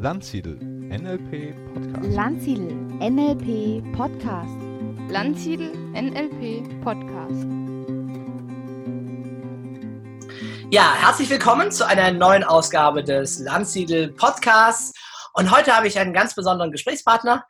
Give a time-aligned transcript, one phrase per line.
[0.00, 2.14] Landsiedel NLP Podcast.
[2.14, 4.56] Landsiedel NLP Podcast.
[5.08, 7.46] Landsiedel NLP Podcast.
[10.70, 14.92] Ja, herzlich willkommen zu einer neuen Ausgabe des Landsiedel Podcasts.
[15.34, 17.44] Und heute habe ich einen ganz besonderen Gesprächspartner,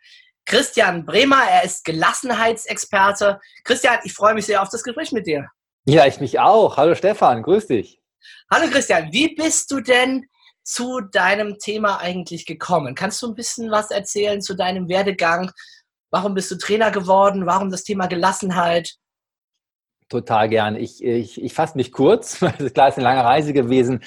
[0.46, 1.42] Christian Bremer.
[1.50, 3.40] Er ist Gelassenheitsexperte.
[3.64, 5.50] Christian, ich freue mich sehr auf das Gespräch mit dir.
[5.84, 6.78] Ja, ich mich auch.
[6.78, 8.00] Hallo Stefan, grüß dich.
[8.50, 10.24] Hallo Christian, wie bist du denn
[10.68, 12.94] zu deinem Thema eigentlich gekommen?
[12.94, 15.50] Kannst du ein bisschen was erzählen zu deinem Werdegang?
[16.10, 17.46] Warum bist du Trainer geworden?
[17.46, 18.96] Warum das Thema Gelassenheit?
[20.10, 20.76] Total gern.
[20.76, 24.02] Ich, ich, ich fasse mich kurz, weil es klar ist eine lange Reise gewesen.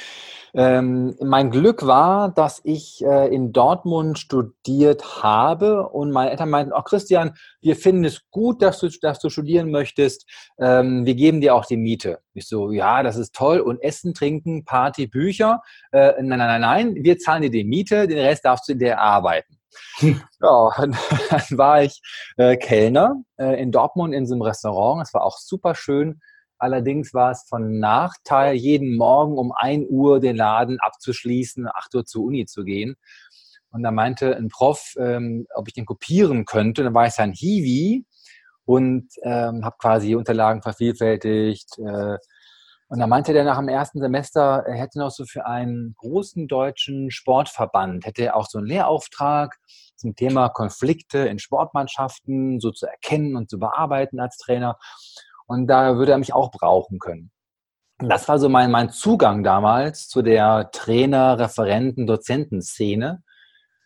[0.53, 6.73] Ähm, mein Glück war, dass ich äh, in Dortmund studiert habe und meine Eltern meinten,
[6.73, 10.27] oh Christian, wir finden es gut, dass du, dass du studieren möchtest.
[10.59, 12.19] Ähm, wir geben dir auch die Miete.
[12.33, 13.59] Ich so, ja, das ist toll.
[13.59, 15.61] Und Essen, Trinken, Party, Bücher.
[15.91, 18.80] Äh, nein, nein, nein, nein, wir zahlen dir die Miete, den Rest darfst du in
[18.80, 19.58] der arbeiten.
[20.41, 20.97] Ja, dann,
[21.30, 22.02] dann war ich
[22.38, 25.05] äh, Kellner äh, in Dortmund in so einem Restaurant.
[25.05, 26.19] Es war auch super schön.
[26.62, 32.06] Allerdings war es von Nachteil, jeden Morgen um 1 Uhr den Laden abzuschließen, 8 Uhr
[32.06, 32.98] zur Uni zu gehen.
[33.72, 36.84] Und da meinte ein Prof, ähm, ob ich den kopieren könnte.
[36.84, 38.06] Dann war ich sein Hiwi
[38.66, 41.80] und ähm, habe quasi Unterlagen vervielfältigt.
[41.80, 42.17] Äh,
[42.89, 46.48] und da meinte der nach dem ersten Semester, er hätte noch so für einen großen
[46.48, 49.58] deutschen Sportverband, hätte er auch so einen Lehrauftrag
[49.95, 54.78] zum Thema Konflikte in Sportmannschaften so zu erkennen und zu bearbeiten als Trainer.
[55.47, 57.31] Und da würde er mich auch brauchen können.
[58.00, 63.22] Das war so mein, mein Zugang damals zu der Trainer-, Referenten-, Dozentenszene.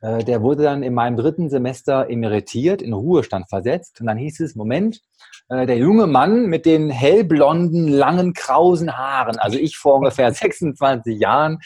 [0.01, 3.99] Äh, der wurde dann in meinem dritten Semester emeritiert, in Ruhestand versetzt.
[3.99, 5.01] Und dann hieß es, Moment,
[5.49, 11.19] äh, der junge Mann mit den hellblonden, langen, krausen Haaren, also ich vor ungefähr 26
[11.19, 11.59] Jahren,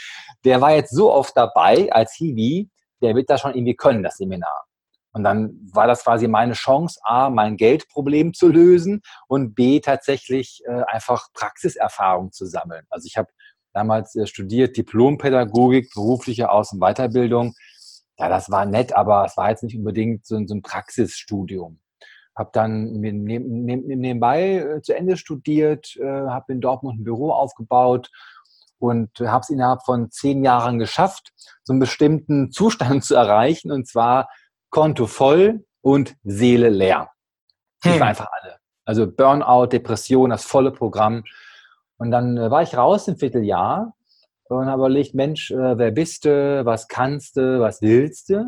[0.46, 2.69] der war jetzt so oft dabei als Hiwi,
[3.02, 4.66] der wird das schon irgendwie können, das Seminar.
[5.12, 10.62] Und dann war das quasi meine Chance, A, mein Geldproblem zu lösen und B, tatsächlich
[10.68, 12.86] äh, einfach Praxiserfahrung zu sammeln.
[12.90, 13.30] Also ich habe
[13.74, 17.56] damals äh, studiert Diplompädagogik, berufliche Aus- und Weiterbildung.
[18.19, 21.80] Ja, das war nett, aber es war jetzt nicht unbedingt so, so ein Praxisstudium.
[22.36, 28.09] Habe dann nebenbei äh, zu Ende studiert, äh, habe in Dortmund ein Büro aufgebaut
[28.78, 31.34] und habe es innerhalb von zehn Jahren geschafft,
[31.64, 33.72] so einen bestimmten Zustand zu erreichen.
[33.72, 34.30] Und zwar
[34.69, 37.09] Konto voll und Seele leer.
[37.81, 38.00] Das hm.
[38.00, 38.57] war einfach alle.
[38.85, 41.24] Also Burnout, Depression, das volle Programm.
[41.97, 43.94] Und dann äh, war ich raus im Vierteljahr
[44.50, 48.46] und habe überlegt, Mensch, äh, wer bist du, was kannst du, was willst du?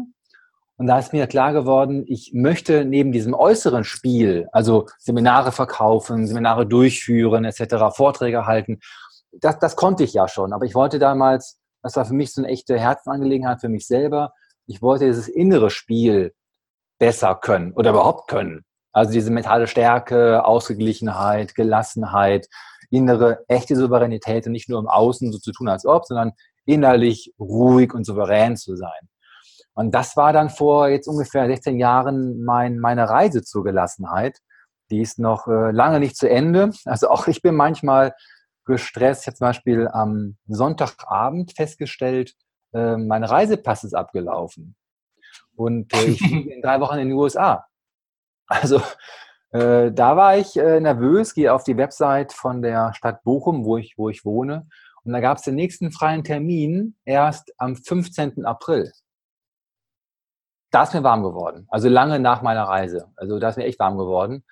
[0.77, 6.25] Und da ist mir klar geworden, ich möchte neben diesem äußeren Spiel, also Seminare verkaufen,
[6.25, 8.79] Seminare durchführen, etc., Vorträge halten,
[9.31, 10.53] das, das konnte ich ja schon.
[10.53, 14.33] Aber ich wollte damals, das war für mich so eine echte Herzensangelegenheit für mich selber,
[14.67, 16.33] ich wollte dieses innere Spiel
[16.99, 18.63] besser können oder überhaupt können.
[18.93, 22.47] Also diese mentale Stärke, Ausgeglichenheit, Gelassenheit,
[22.89, 26.33] innere, echte Souveränität und nicht nur im Außen so zu tun als ob, sondern
[26.65, 29.09] innerlich ruhig und souverän zu sein.
[29.73, 34.39] Und das war dann vor jetzt ungefähr 16 Jahren mein, meine Reise zur Gelassenheit.
[34.89, 36.71] Die ist noch äh, lange nicht zu Ende.
[36.85, 38.13] Also auch ich bin manchmal
[38.65, 39.21] gestresst.
[39.21, 42.33] Ich habe zum Beispiel am Sonntagabend festgestellt,
[42.73, 44.75] äh, mein Reisepass ist abgelaufen.
[45.55, 47.65] Und äh, ich fliege in drei Wochen in die USA.
[48.47, 48.81] Also
[49.51, 53.77] äh, da war ich äh, nervös, gehe auf die Website von der Stadt Bochum, wo
[53.77, 54.67] ich, wo ich wohne.
[55.03, 58.45] Und da gab es den nächsten freien Termin erst am 15.
[58.45, 58.91] April.
[60.69, 61.67] Da ist mir warm geworden.
[61.69, 63.11] Also lange nach meiner Reise.
[63.17, 64.45] Also da ist mir echt warm geworden.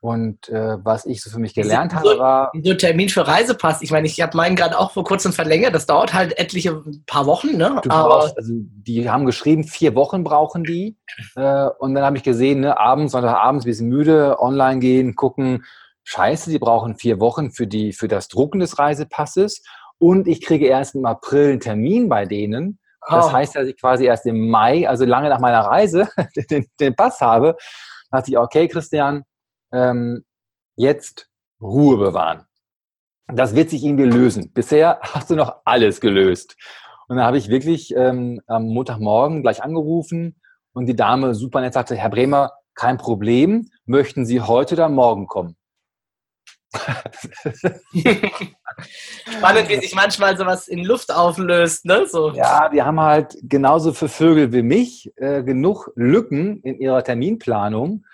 [0.00, 2.52] Und äh, was ich so für mich gelernt so, habe, war.
[2.62, 3.82] So Termin für Reisepass.
[3.82, 5.74] Ich meine, ich habe meinen gerade auch vor kurzem verlängert.
[5.74, 7.80] Das dauert halt etliche paar Wochen, ne?
[7.82, 10.96] Du brauchst, also die haben geschrieben, vier Wochen brauchen die.
[11.36, 15.64] Äh, und dann habe ich gesehen, ne, abends, Sonntagabends, ein bisschen müde, online gehen, gucken.
[16.04, 19.62] Scheiße, die brauchen vier Wochen für, die, für das Drucken des Reisepasses.
[19.98, 22.78] Und ich kriege erst im April einen Termin bei denen.
[23.08, 23.32] Das oh.
[23.32, 26.08] heißt, dass ich quasi erst im Mai, also lange nach meiner Reise,
[26.50, 27.56] den, den Pass habe.
[28.10, 29.24] Da dachte ich, okay, Christian,
[29.72, 30.24] ähm,
[30.76, 31.28] jetzt
[31.60, 32.46] Ruhe bewahren.
[33.26, 34.52] Das wird sich irgendwie lösen.
[34.52, 36.56] Bisher hast du noch alles gelöst.
[37.08, 40.40] Und da habe ich wirklich ähm, am Montagmorgen gleich angerufen
[40.72, 45.26] und die Dame super nett sagte, Herr Bremer, kein Problem, möchten Sie heute oder morgen
[45.26, 45.56] kommen?
[49.38, 52.06] Spannend, wie sich manchmal sowas in Luft auflöst, ne?
[52.06, 52.32] So.
[52.32, 58.04] Ja, die haben halt genauso für Vögel wie mich äh, genug Lücken in ihrer Terminplanung,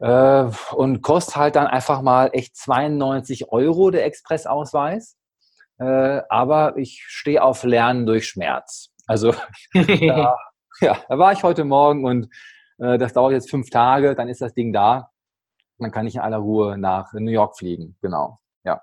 [0.00, 5.16] und kostet halt dann einfach mal echt 92 Euro der Expressausweis.
[5.78, 8.90] Äh, aber ich stehe auf Lernen durch Schmerz.
[9.06, 9.32] Also
[9.74, 10.36] da,
[10.80, 12.28] ja, da war ich heute Morgen und
[12.78, 15.10] äh, das dauert jetzt fünf Tage, dann ist das Ding da.
[15.78, 17.96] Dann kann ich in aller Ruhe nach New York fliegen.
[18.02, 18.38] Genau.
[18.64, 18.82] Ja.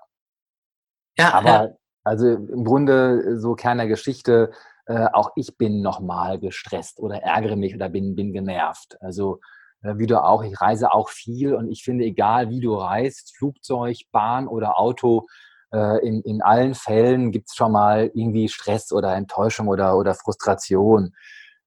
[1.16, 1.68] Ja, Aber ja.
[2.02, 4.50] also im Grunde so Kern der Geschichte,
[4.86, 8.96] äh, auch ich bin nochmal gestresst oder ärgere mich oder bin, bin genervt.
[9.00, 12.74] Also äh, wie du auch, ich reise auch viel und ich finde, egal wie du
[12.74, 15.26] reist, Flugzeug, Bahn oder Auto,
[15.72, 20.14] äh, in, in allen Fällen gibt es schon mal irgendwie Stress oder Enttäuschung oder, oder
[20.14, 21.14] Frustration,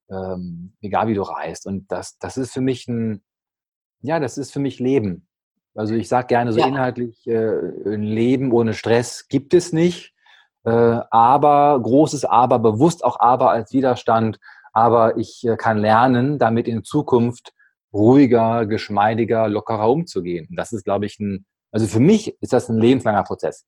[0.09, 1.65] ähm, egal wie du reist.
[1.65, 3.23] Und das, das ist für mich ein,
[4.01, 5.27] ja, das ist für mich Leben.
[5.75, 6.67] Also ich sage gerne so Ja.
[6.67, 10.13] inhaltlich, äh, ein Leben ohne Stress gibt es nicht.
[10.63, 10.69] Äh,
[11.09, 14.39] aber, großes Aber, bewusst auch Aber als Widerstand.
[14.73, 17.53] Aber ich äh, kann lernen, damit in Zukunft
[17.93, 20.47] ruhiger, geschmeidiger, lockerer umzugehen.
[20.51, 23.65] Das ist, glaube ich, ein, also für mich ist das ein lebenslanger Prozess.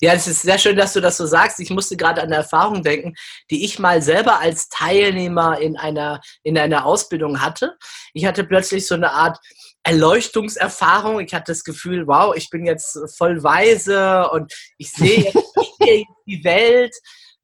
[0.00, 1.60] Ja, es ist sehr schön, dass du das so sagst.
[1.60, 3.14] Ich musste gerade an eine Erfahrung denken,
[3.50, 7.76] die ich mal selber als Teilnehmer in einer, in einer Ausbildung hatte.
[8.12, 9.38] Ich hatte plötzlich so eine Art
[9.82, 11.20] Erleuchtungserfahrung.
[11.20, 15.86] Ich hatte das Gefühl, wow, ich bin jetzt voll weise und ich sehe jetzt, ich
[15.86, 16.94] sehe jetzt die Welt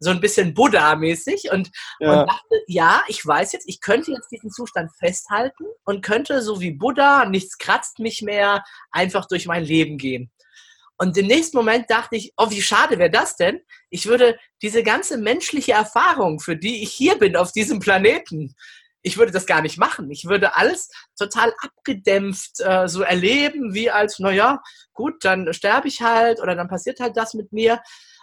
[0.00, 1.70] so ein bisschen Buddha-mäßig und,
[2.00, 6.60] und dachte, ja, ich weiß jetzt, ich könnte jetzt diesen Zustand festhalten und könnte so
[6.60, 10.32] wie Buddha, nichts kratzt mich mehr, einfach durch mein Leben gehen.
[10.96, 13.60] Und im nächsten Moment dachte ich, oh, wie schade wäre das denn?
[13.88, 18.54] Ich würde diese ganze menschliche Erfahrung, für die ich hier bin auf diesem Planeten,
[19.02, 20.10] ich würde das gar nicht machen.
[20.10, 24.62] Ich würde alles total abgedämpft äh, so erleben, wie als, naja,
[24.92, 27.80] gut, dann sterbe ich halt oder dann passiert halt das mit mir.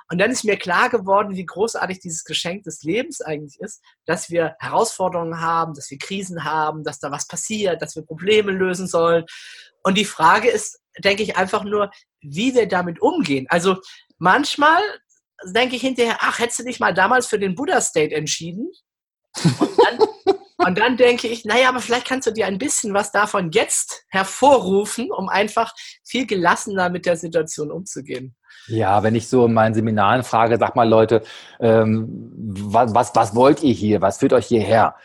[0.09, 4.29] Und dann ist mir klar geworden, wie großartig dieses Geschenk des Lebens eigentlich ist, dass
[4.29, 8.87] wir Herausforderungen haben, dass wir Krisen haben, dass da was passiert, dass wir Probleme lösen
[8.87, 9.25] sollen.
[9.83, 13.47] Und die Frage ist, denke ich, einfach nur, wie wir damit umgehen.
[13.49, 13.77] Also
[14.17, 14.81] manchmal
[15.45, 18.71] denke ich hinterher, ach, hättest du dich mal damals für den Buddha State entschieden?
[19.59, 20.35] Und dann,
[20.67, 24.05] und dann denke ich, naja, aber vielleicht kannst du dir ein bisschen was davon jetzt
[24.09, 25.73] hervorrufen, um einfach
[26.05, 28.35] viel gelassener mit der Situation umzugehen.
[28.67, 31.21] Ja, wenn ich so in meinen Seminaren frage, sag mal Leute,
[31.59, 34.01] ähm, was, was, was wollt ihr hier?
[34.01, 34.95] Was führt euch hierher?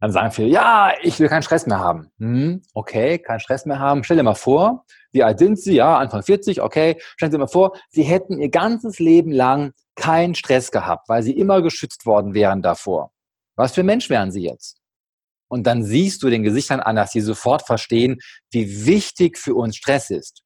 [0.00, 2.10] Dann sagen viele, ja, ich will keinen Stress mehr haben.
[2.18, 4.04] Hm, okay, keinen Stress mehr haben.
[4.04, 5.74] Stell dir mal vor, wie alt sind Sie?
[5.74, 6.96] Ja, Anfang 40, okay.
[7.16, 11.32] Stellen Sie mal vor, Sie hätten Ihr ganzes Leben lang keinen Stress gehabt, weil Sie
[11.32, 13.12] immer geschützt worden wären davor.
[13.54, 14.78] Was für ein Mensch wären Sie jetzt?
[15.48, 18.18] Und dann siehst du den Gesichtern an, dass sie sofort verstehen,
[18.50, 20.42] wie wichtig für uns Stress ist.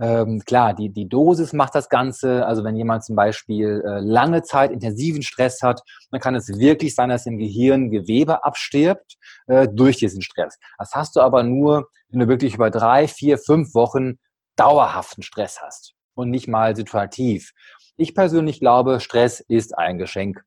[0.00, 2.46] Ähm, klar, die, die Dosis macht das Ganze.
[2.46, 5.80] Also wenn jemand zum Beispiel äh, lange Zeit intensiven Stress hat,
[6.10, 9.16] dann kann es wirklich sein, dass im Gehirn Gewebe abstirbt
[9.46, 10.58] äh, durch diesen Stress.
[10.78, 14.18] Das hast du aber nur, wenn du wirklich über drei, vier, fünf Wochen
[14.56, 17.52] dauerhaften Stress hast und nicht mal situativ.
[17.96, 20.44] Ich persönlich glaube, Stress ist ein Geschenk.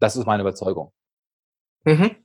[0.00, 0.92] Das ist meine Überzeugung.
[1.84, 2.16] Mhm.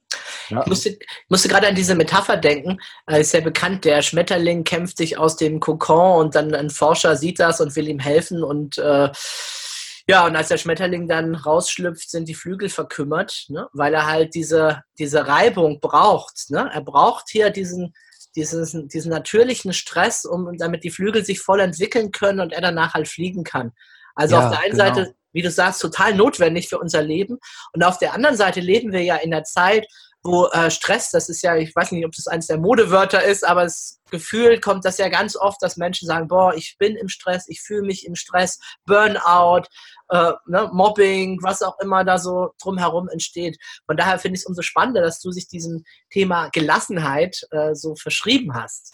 [0.50, 0.62] Ja.
[0.62, 0.98] Ich musste,
[1.30, 2.80] musste gerade an diese Metapher denken.
[3.08, 7.16] Äh, ist ja bekannt, der Schmetterling kämpft sich aus dem Kokon und dann ein Forscher
[7.16, 9.10] sieht das und will ihm helfen und äh,
[10.10, 13.68] ja, und als der Schmetterling dann rausschlüpft, sind die Flügel verkümmert, ne?
[13.74, 16.50] weil er halt diese, diese Reibung braucht.
[16.50, 16.70] Ne?
[16.74, 17.94] Er braucht hier diesen,
[18.34, 22.94] diesen, diesen natürlichen Stress, um damit die Flügel sich voll entwickeln können und er danach
[22.94, 23.74] halt fliegen kann.
[24.16, 24.84] Also Ja, auf der einen genau.
[24.86, 27.38] Seite, wie du sagst, total notwendig für unser Leben.
[27.74, 29.86] Und auf der anderen Seite leben wir ja in der Zeit,
[30.24, 33.48] wo äh, Stress, das ist ja, ich weiß nicht, ob das eines der Modewörter ist,
[33.48, 37.10] aber es gefühlt kommt das ja ganz oft, dass Menschen sagen, boah, ich bin im
[37.10, 39.64] Stress, ich fühle mich im Stress, Burnout,
[40.10, 43.58] äh, ne, Mobbing, was auch immer da so drumherum entsteht.
[43.86, 47.96] Von daher finde ich es umso spannender, dass du sich diesem Thema Gelassenheit äh, so
[47.96, 48.94] verschrieben hast.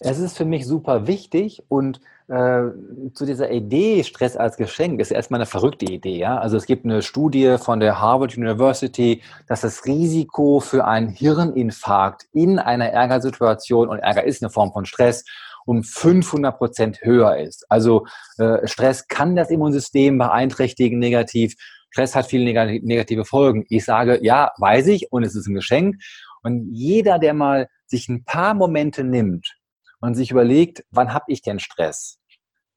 [0.00, 2.00] Es ist für mich super wichtig und
[2.30, 2.70] äh,
[3.12, 6.18] zu dieser Idee Stress als Geschenk ist erstmal eine verrückte Idee.
[6.18, 6.38] Ja?
[6.38, 12.28] Also es gibt eine Studie von der Harvard University, dass das Risiko für einen Hirninfarkt
[12.32, 15.24] in einer Ärgersituation, und Ärger ist eine Form von Stress,
[15.66, 17.66] um 500 Prozent höher ist.
[17.68, 18.06] Also
[18.38, 21.56] äh, Stress kann das Immunsystem beeinträchtigen negativ.
[21.90, 23.66] Stress hat viele neg negative Folgen.
[23.68, 25.96] Ich sage, ja, weiß ich und es ist ein Geschenk.
[26.44, 29.56] Und jeder, der mal sich ein paar Momente nimmt
[30.00, 32.19] und sich überlegt, wann habe ich denn Stress?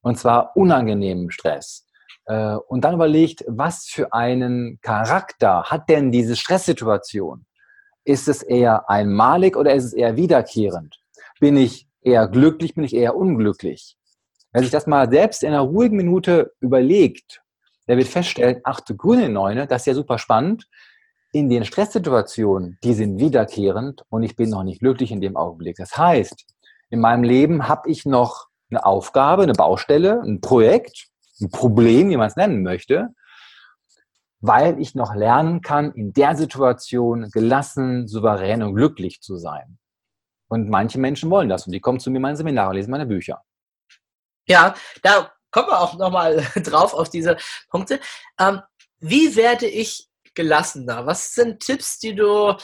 [0.04, 1.86] Und zwar unangenehmen Stress.
[2.26, 7.46] Äh, Und dann überlegt, was für einen Charakter hat denn diese Stresssituation?
[8.04, 11.00] Ist es eher einmalig oder ist es eher wiederkehrend?
[11.40, 13.96] Bin ich eher glücklich, bin ich eher unglücklich?
[14.52, 17.42] Wer sich das mal selbst in einer ruhigen Minute überlegt,
[17.88, 20.68] der wird feststellen, ach du grüne Neune, das ist ja super spannend.
[21.32, 25.76] In den Stresssituationen, die sind wiederkehrend und ich bin noch nicht glücklich in dem Augenblick.
[25.76, 26.44] Das heißt,
[26.90, 31.08] in meinem Leben habe ich noch eine Aufgabe, eine Baustelle, ein Projekt,
[31.40, 33.14] ein Problem, wie man es nennen möchte.
[34.46, 39.78] weil ich noch lernen kann, in der Situation gelassen, souverän und glücklich zu sein.
[40.48, 43.06] Und manche Menschen wollen das und die kommen zu mir in meine Seminare, lesen meine
[43.06, 43.42] Bücher.
[44.46, 47.38] Ja, da kommen wir auch nochmal drauf auf diese
[47.70, 48.00] Punkte.
[48.38, 48.60] Ähm,
[48.98, 51.06] wie werde ich gelassener?
[51.06, 52.54] Was sind Tipps, die du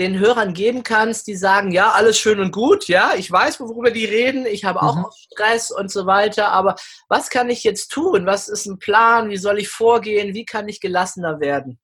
[0.00, 3.90] den Hörern geben kannst, die sagen, ja, alles schön und gut, ja, ich weiß, worüber
[3.90, 5.06] die reden, ich habe auch mhm.
[5.32, 6.76] Stress und so weiter, aber
[7.08, 8.24] was kann ich jetzt tun?
[8.24, 9.28] Was ist ein Plan?
[9.28, 10.34] Wie soll ich vorgehen?
[10.34, 11.78] Wie kann ich gelassener werden?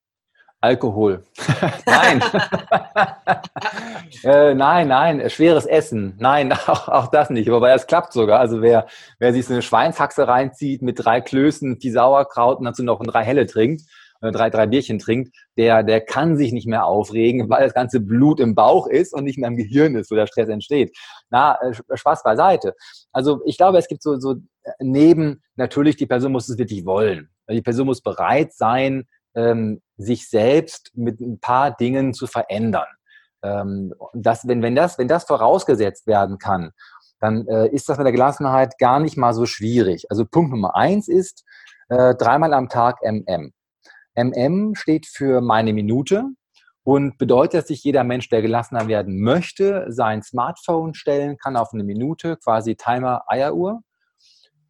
[0.62, 1.22] Alkohol.
[1.86, 2.22] nein.
[4.24, 6.14] äh, nein, nein, schweres Essen.
[6.18, 7.50] Nein, auch, auch, das nicht.
[7.50, 8.40] Wobei es klappt sogar.
[8.40, 8.86] Also wer,
[9.18, 13.24] wer sich so eine Schweinshaxe reinzieht mit drei Klößen, die Sauerkraut und dazu noch drei
[13.24, 13.82] Helle trinkt,
[14.20, 18.40] drei, drei Bierchen trinkt, der, der kann sich nicht mehr aufregen, weil das ganze Blut
[18.40, 20.96] im Bauch ist und nicht mehr im Gehirn ist, wo der Stress entsteht.
[21.30, 22.74] Na, äh, Spaß beiseite.
[23.12, 24.36] Also ich glaube, es gibt so, so
[24.78, 27.30] neben, natürlich, die Person muss es wirklich wollen.
[27.48, 32.86] Die Person muss bereit sein, ähm, sich selbst mit ein paar Dingen zu verändern.
[33.42, 36.72] Ähm, das, wenn, wenn, das, wenn das vorausgesetzt werden kann,
[37.20, 40.10] dann äh, ist das mit der Gelassenheit gar nicht mal so schwierig.
[40.10, 41.44] Also Punkt Nummer eins ist,
[41.88, 43.52] äh, dreimal am Tag MM.
[44.16, 46.24] MM steht für meine Minute
[46.82, 51.72] und bedeutet, dass sich jeder Mensch, der gelassener werden möchte, sein Smartphone stellen kann auf
[51.72, 53.82] eine Minute, quasi Timer, Eieruhr.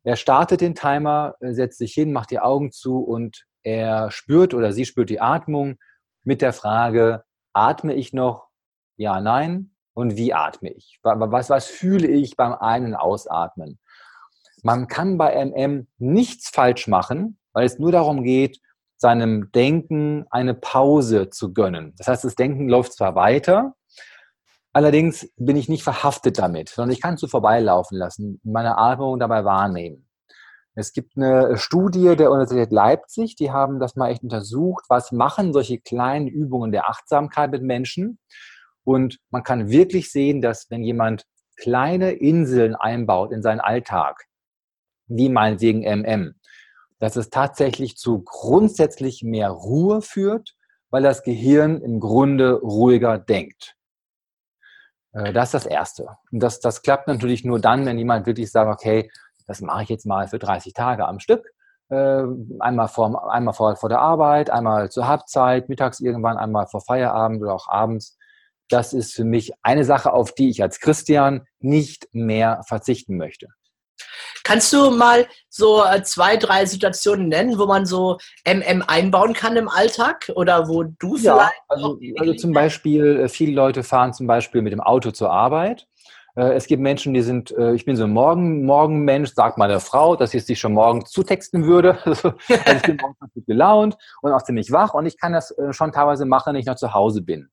[0.02, 4.72] Er startet den Timer, setzt sich hin, macht die Augen zu und er spürt oder
[4.72, 5.76] sie spürt die Atmung
[6.22, 8.48] mit der Frage, atme ich noch?
[8.96, 9.72] Ja, nein.
[9.92, 11.00] Und wie atme ich?
[11.02, 13.78] Was, was fühle ich beim Ein- und Ausatmen?
[14.62, 18.60] Man kann bei MM nichts falsch machen, weil es nur darum geht,
[18.96, 21.94] seinem Denken eine Pause zu gönnen.
[21.98, 23.74] Das heißt, das Denken läuft zwar weiter,
[24.72, 29.18] allerdings bin ich nicht verhaftet damit, sondern ich kann es so vorbeilaufen lassen, meine Atmung
[29.18, 30.06] dabei wahrnehmen.
[30.74, 35.54] Es gibt eine Studie der Universität Leipzig, die haben das mal echt untersucht, was machen
[35.54, 38.18] solche kleinen Übungen der Achtsamkeit mit Menschen.
[38.84, 41.24] Und man kann wirklich sehen, dass wenn jemand
[41.56, 44.26] kleine Inseln einbaut in seinen Alltag,
[45.06, 46.34] wie meinetwegen MM,
[46.98, 50.54] dass es tatsächlich zu grundsätzlich mehr Ruhe führt,
[50.90, 53.76] weil das Gehirn im Grunde ruhiger denkt.
[55.12, 56.08] Äh, das ist das Erste.
[56.30, 59.10] Und das, das klappt natürlich nur dann, wenn jemand wirklich sagt, okay,
[59.46, 61.46] das mache ich jetzt mal für 30 Tage am Stück.
[61.88, 62.24] Äh,
[62.58, 67.42] einmal, vor, einmal vor, vor der Arbeit, einmal zur Halbzeit, mittags irgendwann, einmal vor Feierabend
[67.42, 68.18] oder auch abends.
[68.68, 73.46] Das ist für mich eine Sache, auf die ich als Christian nicht mehr verzichten möchte.
[74.44, 79.56] Kannst du mal so äh, zwei, drei Situationen nennen, wo man so MM einbauen kann
[79.56, 81.62] im Alltag oder wo du ja, vielleicht?
[81.68, 85.86] Also, also zum Beispiel, äh, viele Leute fahren zum Beispiel mit dem Auto zur Arbeit
[86.36, 90.16] äh, es gibt Menschen, die sind, ich bin so ein Morgen, Morgenmensch, sagt meine Frau,
[90.16, 91.98] dass ich sich schon morgen zutexten würde.
[92.04, 95.56] Also, also ich bin morgens gut gelaunt und auch ziemlich wach und ich kann das
[95.70, 97.48] schon teilweise machen, wenn ich noch zu Hause bin.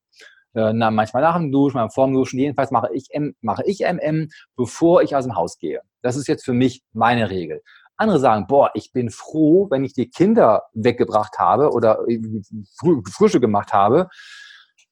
[0.54, 2.40] Na, manchmal nach dem Duschen, manchmal vor dem Duschen.
[2.40, 5.82] Jedenfalls mache ich, M, mache ich MM, bevor ich aus dem Haus gehe.
[6.02, 7.62] Das ist jetzt für mich meine Regel.
[7.98, 12.00] Andere sagen, boah, ich bin froh, wenn ich die Kinder weggebracht habe oder
[13.12, 14.10] Frühstück gemacht habe,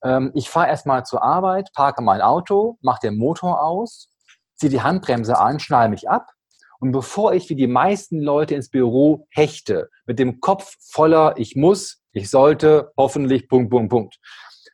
[0.04, 4.10] ähm, ich fahre erstmal zur Arbeit, parke mein Auto, mache den Motor aus,
[4.56, 6.28] ziehe die Handbremse an, schnalle mich ab.
[6.80, 11.56] Und bevor ich wie die meisten Leute ins Büro hechte, mit dem Kopf voller, ich
[11.56, 14.20] muss, ich sollte, hoffentlich, Punkt, Punkt, Punkt,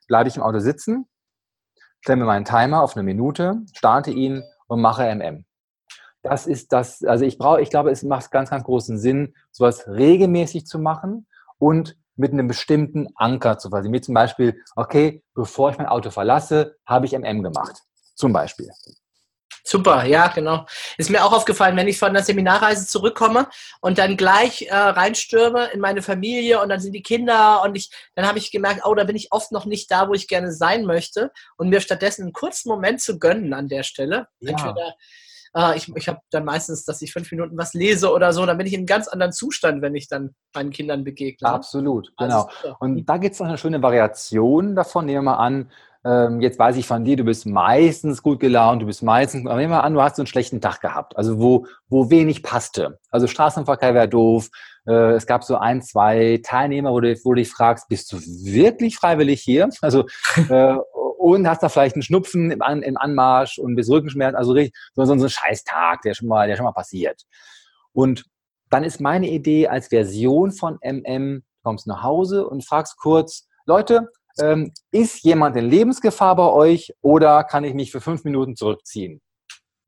[0.08, 1.08] bleibe ich im Auto sitzen,
[2.02, 5.46] stelle mir meinen Timer auf eine Minute, starte ihn und mache MM.
[6.24, 9.88] Das ist das, also ich brauche, ich glaube, es macht ganz, ganz großen Sinn, sowas
[9.88, 13.94] regelmäßig zu machen und mit einem bestimmten Anker zu versehen.
[13.94, 17.84] Wie zum Beispiel, okay, bevor ich mein Auto verlasse, habe ich MM gemacht.
[18.16, 18.70] Zum Beispiel.
[19.68, 20.66] Super, ja, genau.
[20.98, 23.50] Ist mir auch aufgefallen, wenn ich von der Seminarreise zurückkomme
[23.82, 27.92] und dann gleich äh, reinstürme in meine Familie und dann sind die Kinder und ich,
[28.16, 30.54] dann habe ich gemerkt, oh, da bin ich oft noch nicht da, wo ich gerne
[30.54, 34.28] sein möchte und mir stattdessen einen kurzen Moment zu gönnen an der Stelle.
[34.40, 34.52] Ja.
[34.52, 34.96] Entweder
[35.54, 38.58] äh, ich, ich habe dann meistens, dass ich fünf Minuten was lese oder so, dann
[38.58, 41.50] bin ich in einem ganz anderen Zustand, wenn ich dann meinen Kindern begegne.
[41.50, 42.78] Absolut, also, genau.
[42.80, 45.06] Und da gibt es noch eine schöne Variation davon.
[45.06, 45.72] Nehmen wir mal an,
[46.08, 49.72] ähm, jetzt weiß ich von dir, du bist meistens gut gelaunt, du bist meistens, nehmen
[49.72, 53.00] wir an, du hast so einen schlechten Tag gehabt, also wo, wo wenig passte.
[53.12, 54.50] Also Straßenverkehr wäre doof.
[54.88, 58.18] Äh, es gab so ein, zwei Teilnehmer, wo du, wo du dich fragst, bist du
[58.20, 59.70] wirklich freiwillig hier?
[59.82, 60.06] Also
[60.50, 60.78] äh,
[61.18, 64.80] und hast da vielleicht einen Schnupfen im, An im Anmarsch und bis Rückenschmerz, also richtig,
[64.94, 67.24] so, so, so ein Scheißtag, der schon mal, der schon mal passiert.
[67.92, 68.24] Und
[68.70, 74.08] dann ist meine Idee als Version von MM, kommst nach Hause und fragst kurz, Leute,
[74.42, 79.22] ähm, ist jemand in Lebensgefahr bei euch oder kann ich mich für fünf Minuten zurückziehen?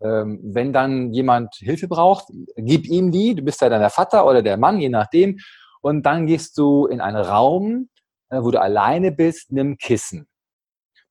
[0.01, 4.25] Ähm, wenn dann jemand Hilfe braucht, gib ihm die, du bist ja dann der Vater
[4.25, 5.39] oder der Mann, je nachdem,
[5.81, 7.89] und dann gehst du in einen Raum,
[8.29, 10.27] äh, wo du alleine bist, nimm Kissen.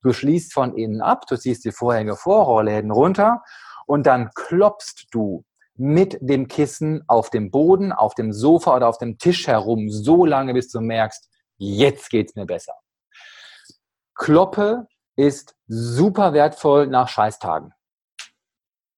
[0.02, 3.42] Du schließt von innen ab, du ziehst die Vorhänge vor, Rollläden runter
[3.86, 8.98] und dann klopfst du mit dem Kissen auf dem Boden, auf dem Sofa oder auf
[8.98, 12.74] dem Tisch herum, so lange, bis du merkst, jetzt geht's mir besser.
[14.18, 17.72] Kloppe ist super wertvoll nach Scheißtagen.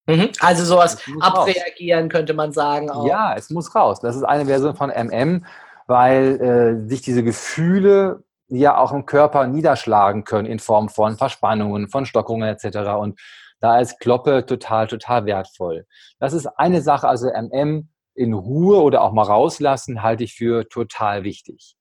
[0.07, 0.31] Mhm.
[0.41, 2.11] Also sowas abreagieren raus.
[2.11, 2.91] könnte man sagen.
[2.91, 3.07] Auch.
[3.07, 4.01] Ja, es muss raus.
[4.01, 5.47] Das ist eine Version von MM,
[5.87, 11.89] weil äh, sich diese Gefühle ja auch im Körper niederschlagen können in Form von Verspannungen,
[11.89, 12.91] von Stockungen etc.
[12.99, 13.21] Und
[13.61, 15.87] da ist Kloppe total, total wertvoll.
[16.19, 20.69] Das ist eine Sache, also MM in Ruhe oder auch mal rauslassen, halte ich für
[20.69, 21.77] total wichtig.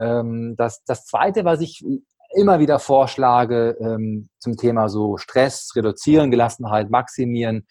[0.00, 1.84] Ähm, das, das Zweite, was ich
[2.34, 7.66] immer wieder vorschlage ähm, zum Thema so Stress reduzieren, Gelassenheit maximieren,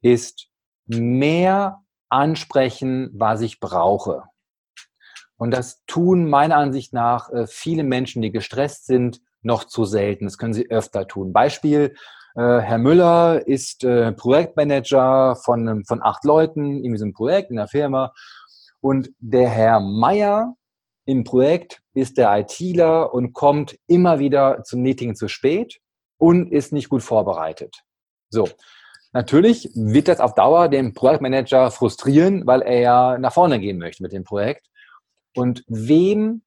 [0.00, 0.48] ist
[0.86, 4.24] mehr ansprechen, was ich brauche.
[5.36, 10.24] Und das tun meiner Ansicht nach äh, viele Menschen, die gestresst sind, noch zu selten.
[10.24, 11.32] Das können sie öfter tun.
[11.32, 11.94] Beispiel,
[12.34, 17.68] äh, Herr Müller ist äh, Projektmanager von, von acht Leuten, in diesem Projekt, in der
[17.68, 18.12] Firma.
[18.80, 20.54] Und der Herr Meier
[21.08, 25.80] im Projekt ist der ITler und kommt immer wieder zum Meeting zu spät
[26.18, 27.82] und ist nicht gut vorbereitet.
[28.28, 28.46] So.
[29.14, 34.02] Natürlich wird das auf Dauer den Projektmanager frustrieren, weil er ja nach vorne gehen möchte
[34.02, 34.66] mit dem Projekt.
[35.34, 36.42] Und wem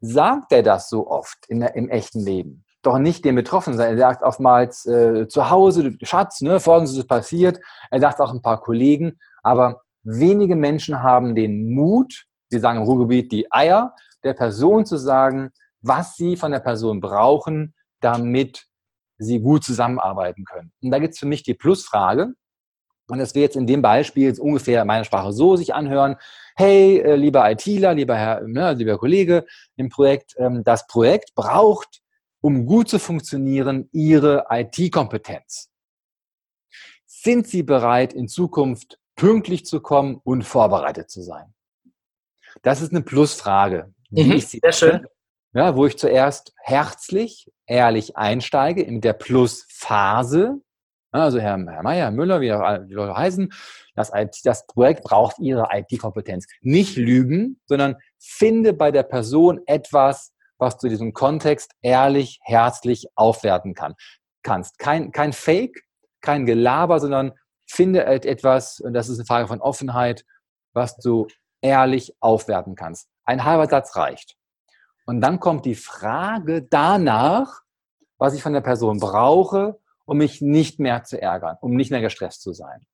[0.00, 2.64] sagt er das so oft in im echten Leben?
[2.82, 3.80] doch nicht den Betroffenen.
[3.80, 7.58] Er sagt oftmals äh, zu Hause, Schatz, ne, folgendes ist passiert.
[7.90, 12.84] Er sagt auch ein paar Kollegen, aber wenige Menschen haben den Mut, sie sagen im
[12.84, 18.66] Ruhrgebiet die Eier, der Person zu sagen, was sie von der Person brauchen, damit
[19.18, 20.72] sie gut zusammenarbeiten können.
[20.82, 22.32] Und da gibt es für mich die Plusfrage.
[23.08, 26.16] Und das wird jetzt in dem Beispiel jetzt ungefähr meine Sprache so sich anhören.
[26.56, 29.44] Hey, äh, lieber ITler, lieber Herr, ne, lieber Kollege
[29.76, 32.02] im Projekt, ähm, das Projekt braucht
[32.44, 35.70] um gut zu funktionieren, Ihre IT-Kompetenz?
[37.06, 41.54] Sind Sie bereit, in Zukunft pünktlich zu kommen und vorbereitet zu sein?
[42.62, 43.92] Das ist eine Plusfrage.
[44.10, 45.06] Mhm, ich sehr schön.
[45.52, 50.60] Ja, wo ich zuerst herzlich, ehrlich einsteige in der Plusphase.
[51.12, 52.48] Also Herr, Herr Meier, Herr Müller, wie
[52.88, 53.52] die Leute heißen,
[53.94, 54.10] das,
[54.42, 56.46] das Projekt braucht Ihre IT-Kompetenz.
[56.60, 63.74] Nicht lügen, sondern finde bei der Person etwas, was du diesem Kontext ehrlich, herzlich aufwerten
[63.74, 63.94] kann,
[64.42, 64.78] kannst.
[64.78, 65.84] Kein, kein Fake,
[66.20, 67.32] kein Gelaber, sondern
[67.66, 70.24] finde etwas, und das ist eine Frage von Offenheit,
[70.72, 71.28] was du
[71.64, 73.08] ehrlich aufwerten kannst.
[73.24, 74.36] Ein halber Satz reicht.
[75.06, 77.62] Und dann kommt die Frage danach,
[78.18, 82.02] was ich von der Person brauche, um mich nicht mehr zu ärgern, um nicht mehr
[82.02, 82.86] gestresst zu sein.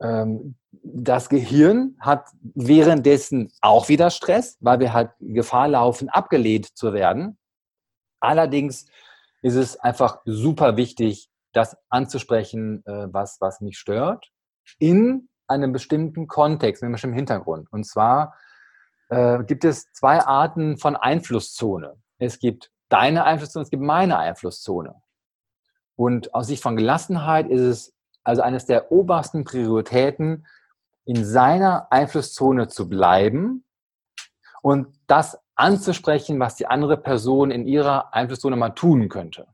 [0.00, 6.94] Ähm, das Gehirn hat währenddessen auch wieder Stress, weil wir halt Gefahr laufen, abgelehnt zu
[6.94, 7.38] werden.
[8.20, 8.86] Allerdings
[9.42, 14.30] ist es einfach super wichtig, das anzusprechen, äh, was, was mich stört,
[14.78, 17.72] in einem bestimmten Kontext, in einem bestimmten Hintergrund.
[17.72, 18.34] Und zwar
[19.08, 21.96] äh, gibt es zwei Arten von Einflusszone.
[22.18, 24.94] Es gibt deine Einflusszone, es gibt meine Einflusszone.
[25.96, 30.46] Und aus Sicht von Gelassenheit ist es also eines der obersten Prioritäten,
[31.04, 33.64] in seiner Einflusszone zu bleiben
[34.62, 39.48] und das anzusprechen, was die andere Person in ihrer Einflusszone mal tun könnte.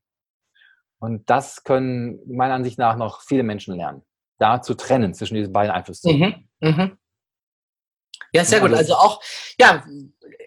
[0.99, 4.03] Und das können meiner Ansicht nach noch viele Menschen lernen,
[4.38, 6.48] da zu trennen zwischen diesen beiden Einflusszonen.
[6.61, 6.90] Mhm, mh.
[8.33, 8.74] Ja, sehr gut.
[8.74, 9.22] Also auch,
[9.59, 9.83] ja,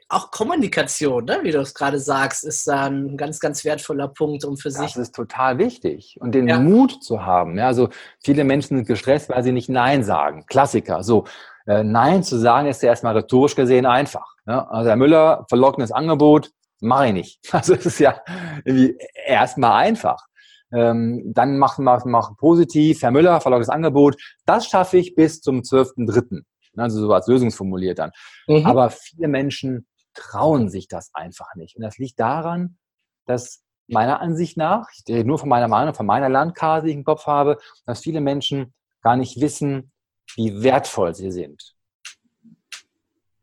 [0.07, 1.39] auch Kommunikation, ne?
[1.43, 4.93] wie du es gerade sagst, ist ein ganz, ganz wertvoller Punkt, um für das sich.
[4.93, 6.17] Das ist total wichtig.
[6.19, 6.59] Und den ja.
[6.59, 7.57] Mut zu haben.
[7.57, 7.89] Ja, also
[8.23, 10.45] viele Menschen sind gestresst, weil sie nicht Nein sagen.
[10.47, 11.03] Klassiker.
[11.03, 11.25] So,
[11.65, 14.35] äh, Nein zu sagen ist ja erstmal rhetorisch gesehen einfach.
[14.45, 14.69] Ne?
[14.69, 16.51] Also Herr Müller, verlockendes Angebot,
[16.81, 17.39] mache ich nicht.
[17.53, 18.21] Also es ist ja
[18.65, 20.27] irgendwie erstmal einfach.
[20.71, 25.59] Ähm, dann machen wir mach positiv, Herr Müller, verlockendes Angebot, das schaffe ich bis zum
[25.59, 26.43] 12.3.
[26.77, 28.11] Also so als lösungsformuliert dann.
[28.47, 28.65] Mhm.
[28.65, 31.75] Aber viele Menschen trauen sich das einfach nicht.
[31.75, 32.77] Und das liegt daran,
[33.25, 36.97] dass meiner Ansicht nach, ich rede nur von meiner Meinung, von meiner Landkarte, die ich
[36.97, 39.91] im Kopf habe, dass viele Menschen gar nicht wissen,
[40.35, 41.75] wie wertvoll sie sind.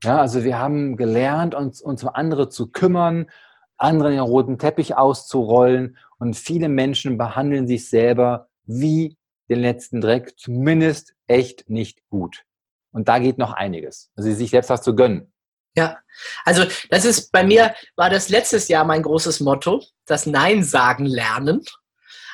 [0.04, 3.28] Ja, also wir haben gelernt, uns, uns um andere zu kümmern,
[3.78, 9.16] anderen den roten Teppich auszurollen und viele Menschen behandeln sich selber wie
[9.48, 12.44] den letzten Dreck, zumindest echt nicht gut.
[12.92, 14.10] Und da geht noch einiges.
[14.16, 15.32] Also sich selbst was zu gönnen.
[15.76, 15.98] Ja,
[16.44, 21.06] also das ist bei mir, war das letztes Jahr mein großes Motto, das Nein sagen
[21.06, 21.64] lernen.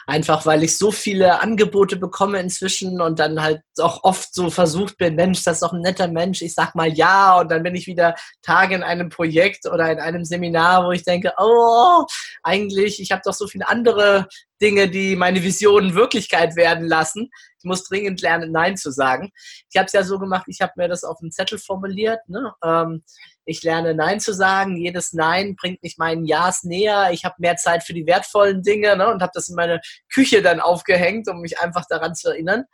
[0.06, 4.98] Einfach weil ich so viele Angebote bekomme inzwischen und dann halt auch oft so versucht
[4.98, 7.74] bin, Mensch, das ist doch ein netter Mensch, ich sag mal ja und dann bin
[7.74, 12.04] ich wieder Tage in einem Projekt oder in einem Seminar, wo ich denke, oh,
[12.42, 14.28] eigentlich, ich habe doch so viele andere
[14.60, 17.30] Dinge, die meine Visionen Wirklichkeit werden lassen.
[17.58, 19.30] Ich muss dringend lernen, Nein zu sagen.
[19.70, 22.20] Ich habe es ja so gemacht, ich habe mir das auf einen Zettel formuliert.
[22.28, 22.52] Ne?
[22.62, 23.02] Ähm,
[23.44, 24.76] ich lerne Nein zu sagen.
[24.76, 27.10] Jedes Nein bringt mich meinen Ja's näher.
[27.12, 29.12] Ich habe mehr Zeit für die wertvollen Dinge ne?
[29.12, 29.80] und habe das in meine
[30.12, 32.64] Küche dann aufgehängt, um mich einfach daran zu erinnern.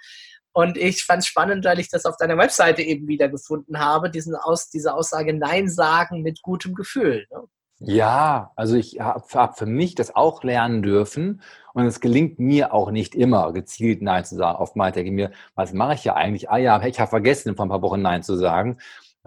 [0.52, 4.10] Und ich fand es spannend, weil ich das auf deiner Webseite eben wieder gefunden habe,
[4.10, 7.26] diesen Aus, diese Aussage Nein sagen mit gutem Gefühl.
[7.30, 7.44] Ne?
[7.82, 11.40] Ja, also ich habe hab für mich das auch lernen dürfen
[11.72, 14.58] und es gelingt mir auch nicht immer, gezielt Nein zu sagen.
[14.58, 16.50] Oftmals denke ich mir, was mache ich ja eigentlich?
[16.50, 18.78] Ah ja, ich habe vergessen, vor ein paar Wochen Nein zu sagen.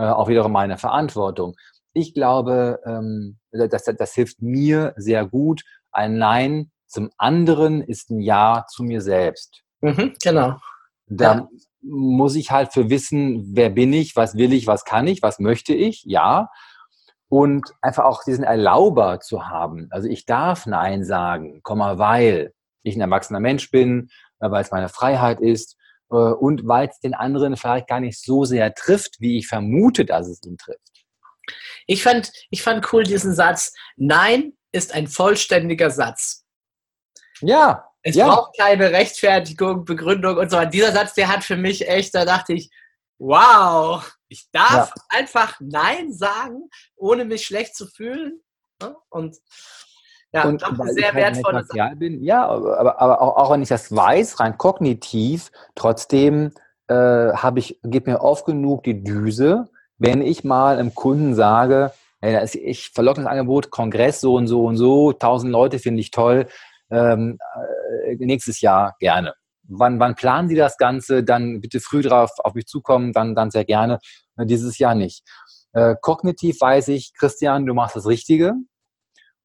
[0.04, 1.56] Äh, auch wiederum meine Verantwortung.
[1.94, 5.64] Ich glaube, ähm, das, das hilft mir sehr gut.
[5.92, 9.62] Ein Nein zum anderen ist ein Ja zu mir selbst.
[9.80, 10.58] Mhm, genau.
[11.08, 11.48] Da ja.
[11.82, 15.40] muss ich halt für wissen, wer bin ich, was will ich, was kann ich, was
[15.40, 16.50] möchte ich, ja
[17.30, 19.88] und einfach auch diesen Erlauber zu haben.
[19.90, 24.90] Also ich darf Nein sagen, weil ich ein erwachsener Mensch bin, äh, weil es meine
[24.90, 25.78] Freiheit ist
[26.18, 30.28] und weil es den anderen vielleicht gar nicht so sehr trifft, wie ich vermute, dass
[30.28, 30.80] es ihn trifft.
[31.88, 36.46] Ich fand, ich fand cool diesen Satz, Nein ist ein vollständiger Satz.
[37.42, 37.90] Ja.
[38.02, 38.28] Es ja.
[38.28, 40.72] braucht keine Rechtfertigung, Begründung und so weiter.
[40.72, 42.70] Dieser Satz, der hat für mich echt, da dachte ich,
[43.18, 45.04] wow, ich darf ja.
[45.10, 48.42] einfach Nein sagen, ohne mich schlecht zu fühlen.
[48.82, 48.96] Ne?
[49.10, 49.38] Und
[50.34, 51.96] ja, und doch weil sehr ich halt wertvolle Sache.
[51.96, 56.52] bin, ja, aber, aber auch, auch, wenn ich das weiß, rein kognitiv, trotzdem
[56.88, 61.92] äh, habe ich, gebe mir oft genug die Düse, wenn ich mal einem Kunden sage,
[62.20, 66.02] hey, ist, ich verlocke das Angebot, Kongress so und so und so, tausend Leute finde
[66.02, 66.48] ich toll,
[66.90, 67.38] ähm,
[68.06, 69.34] äh, nächstes Jahr gerne.
[69.68, 71.24] Wann, wann planen Sie das Ganze?
[71.24, 74.00] Dann bitte früh drauf auf mich zukommen, dann, dann sehr gerne.
[74.38, 75.24] Dieses Jahr nicht.
[75.74, 78.54] Äh, kognitiv weiß ich, Christian, du machst das Richtige.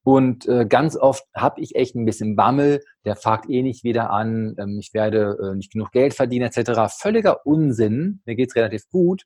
[0.08, 4.08] Und äh, ganz oft habe ich echt ein bisschen Bammel, der fragt eh nicht wieder
[4.08, 6.90] an, ähm, ich werde äh, nicht genug Geld verdienen etc.
[6.98, 9.24] Völliger Unsinn, mir geht's relativ gut.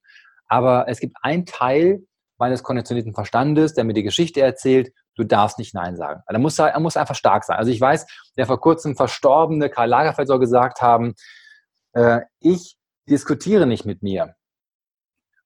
[0.48, 2.00] Aber es gibt einen Teil
[2.36, 6.22] meines konditionierten Verstandes, der mir die Geschichte erzählt, du darfst nicht Nein sagen.
[6.26, 7.58] Also er, muss, er muss einfach stark sein.
[7.58, 8.04] Also ich weiß,
[8.36, 11.14] der vor kurzem verstorbene Karl Lagerfeld soll gesagt haben,
[11.92, 12.76] äh, ich
[13.08, 14.34] diskutiere nicht mit mir.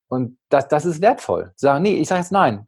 [0.08, 1.52] Und das, das ist wertvoll.
[1.56, 2.64] Sagen, nee, ich sage jetzt nein.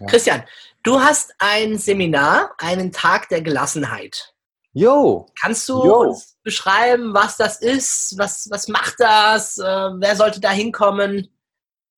[0.00, 0.06] Ja.
[0.06, 0.42] Christian,
[0.82, 4.34] du hast ein Seminar, einen Tag der Gelassenheit.
[4.72, 5.26] Jo.
[5.40, 6.00] Kannst du jo.
[6.00, 8.14] uns beschreiben, was das ist?
[8.18, 9.58] Was, was macht das?
[9.58, 11.28] Äh, wer sollte da hinkommen?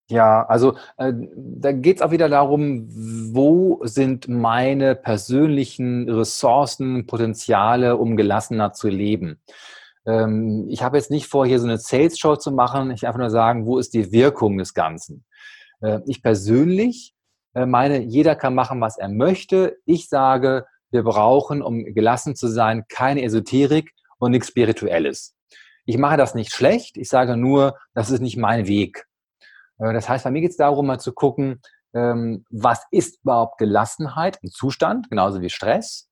[0.09, 2.87] Ja, also äh, da geht es auch wieder darum,
[3.33, 9.41] wo sind meine persönlichen Ressourcen, Potenziale, um gelassener zu leben.
[10.07, 12.91] Ähm, ich habe jetzt nicht vor, hier so eine Sales-Show zu machen.
[12.91, 15.25] Ich einfach nur sagen, wo ist die Wirkung des Ganzen?
[15.81, 17.15] Äh, ich persönlich
[17.55, 19.77] meine, jeder kann machen, was er möchte.
[19.85, 25.35] Ich sage, wir brauchen, um gelassen zu sein, keine Esoterik und nichts Spirituelles.
[25.85, 29.07] Ich mache das nicht schlecht, ich sage nur, das ist nicht mein Weg.
[29.79, 31.61] Äh, das heißt, bei mir geht es darum, mal zu gucken,
[31.95, 36.09] ähm, was ist überhaupt Gelassenheit, ein Zustand, genauso wie Stress.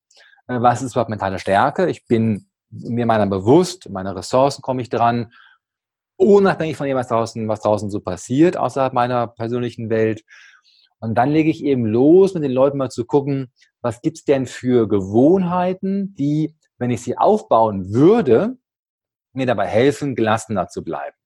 [0.48, 1.88] Äh, was ist überhaupt mentale Stärke?
[1.88, 5.32] Ich bin mir meiner bewusst, meine Ressourcen komme ich dran,
[6.16, 10.22] unabhängig von dem, was draußen, was draußen so passiert, außerhalb meiner persönlichen Welt.
[11.00, 14.46] Und dann lege ich eben los, mit den Leuten mal zu gucken, was gibt's denn
[14.46, 18.58] für Gewohnheiten, die, wenn ich sie aufbauen würde,
[19.32, 21.16] mir dabei helfen, gelassener zu bleiben.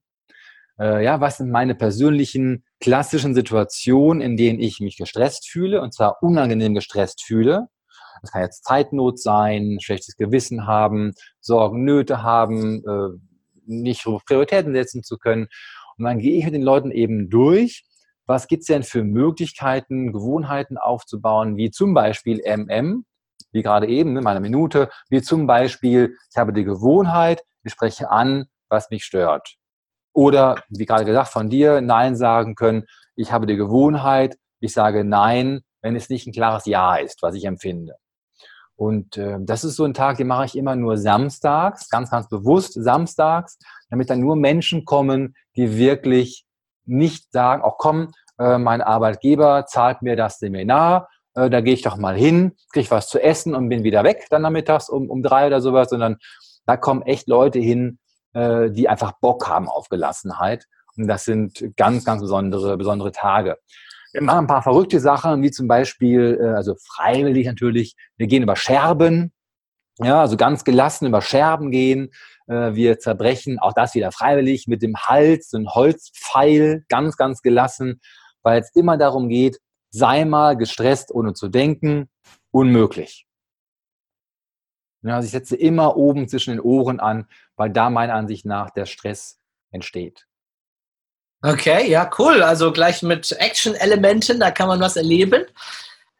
[0.78, 5.92] Äh, ja, was sind meine persönlichen klassischen Situationen, in denen ich mich gestresst fühle, und
[5.92, 7.68] zwar unangenehm gestresst fühle.
[8.20, 13.18] Das kann jetzt Zeitnot sein, schlechtes Gewissen haben, Sorgen, Nöte haben, äh,
[13.66, 15.48] nicht Prioritäten setzen zu können.
[15.96, 17.84] Und dann gehe ich mit den Leuten eben durch
[18.26, 23.04] was gibt's denn für Möglichkeiten, Gewohnheiten aufzubauen, wie zum Beispiel MM,
[23.52, 28.10] wie gerade eben, in meiner Minute, wie zum Beispiel, ich habe die Gewohnheit, ich spreche
[28.10, 29.56] an, was mich stört.
[30.12, 32.84] Oder, wie gerade gesagt, von dir Nein sagen können,
[33.16, 37.34] ich habe die Gewohnheit, ich sage Nein, wenn es nicht ein klares Ja ist, was
[37.34, 37.96] ich empfinde.
[38.76, 42.28] Und äh, das ist so ein Tag, den mache ich immer nur samstags, ganz, ganz
[42.28, 43.58] bewusst samstags,
[43.88, 46.43] damit dann nur Menschen kommen, die wirklich
[46.87, 51.83] nicht sagen, auch komm, äh, mein Arbeitgeber zahlt mir das Seminar, äh, da gehe ich
[51.83, 55.23] doch mal hin, kriege was zu essen und bin wieder weg dann nachmittags um, um
[55.23, 56.16] drei oder sowas, sondern
[56.66, 57.99] da kommen echt Leute hin,
[58.33, 60.66] äh, die einfach Bock haben auf Gelassenheit.
[60.97, 63.59] Und das sind ganz, ganz besondere, besondere Tage.
[64.12, 68.44] Wir machen ein paar verrückte Sachen, wie zum Beispiel, äh, also freiwillig natürlich, wir gehen
[68.44, 69.33] über Scherben,
[69.99, 72.11] ja, also ganz gelassen über Scherben gehen.
[72.46, 78.00] Äh, wir zerbrechen auch das wieder freiwillig mit dem Hals, ein Holzpfeil, ganz, ganz gelassen,
[78.42, 79.59] weil es immer darum geht,
[79.90, 82.09] sei mal gestresst, ohne zu denken,
[82.50, 83.26] unmöglich.
[85.02, 87.26] Also ich setze immer oben zwischen den Ohren an,
[87.57, 89.38] weil da meiner Ansicht nach der Stress
[89.70, 90.26] entsteht.
[91.42, 92.42] Okay, ja, cool.
[92.42, 95.44] Also gleich mit Action-Elementen, da kann man was erleben.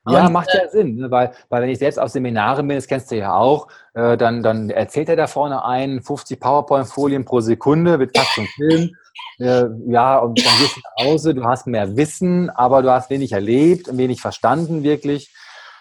[0.06, 1.10] Ja, macht ja Sinn, ne?
[1.10, 4.42] weil, weil wenn ich selbst auf Seminaren bin, das kennst du ja auch, äh, dann,
[4.42, 8.90] dann erzählt er da vorne ein, 50 PowerPoint-Folien pro Sekunde, wird fast zum Film.
[9.38, 13.10] Äh, ja, und dann gehst du nach Hause, du hast mehr Wissen, aber du hast
[13.10, 15.34] wenig erlebt und wenig verstanden wirklich.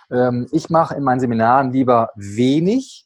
[0.09, 3.05] Ähm, ich mache in meinen Seminaren lieber wenig,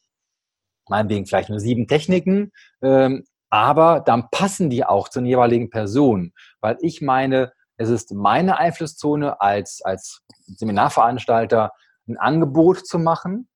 [0.88, 6.76] meinetwegen vielleicht nur sieben Techniken, ähm, aber dann passen die auch zur jeweiligen Person, weil
[6.80, 11.72] ich meine, es ist meine Einflusszone als, als Seminarveranstalter,
[12.08, 13.48] ein Angebot zu machen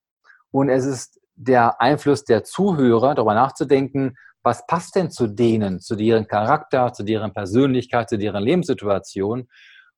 [0.51, 5.95] und es ist der Einfluss der Zuhörer, darüber nachzudenken, was passt denn zu denen, zu
[5.95, 9.47] deren Charakter, zu deren Persönlichkeit, zu deren Lebenssituation.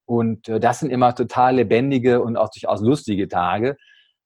[0.06, 3.76] Und äh, das sind immer total lebendige und auch durchaus lustige Tage,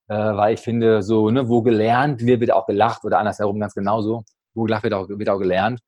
[0.08, 3.74] äh, weil ich finde, so, ne, wo gelernt wird, wird auch gelacht oder andersherum ganz
[3.74, 4.24] genauso.
[4.54, 5.80] Wo gelacht wird, auch, wird auch gelernt.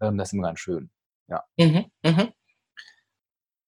[0.00, 0.90] Ähm, das ist immer ganz schön.
[1.28, 1.42] Ja.
[1.58, 2.28] Mhm, mh.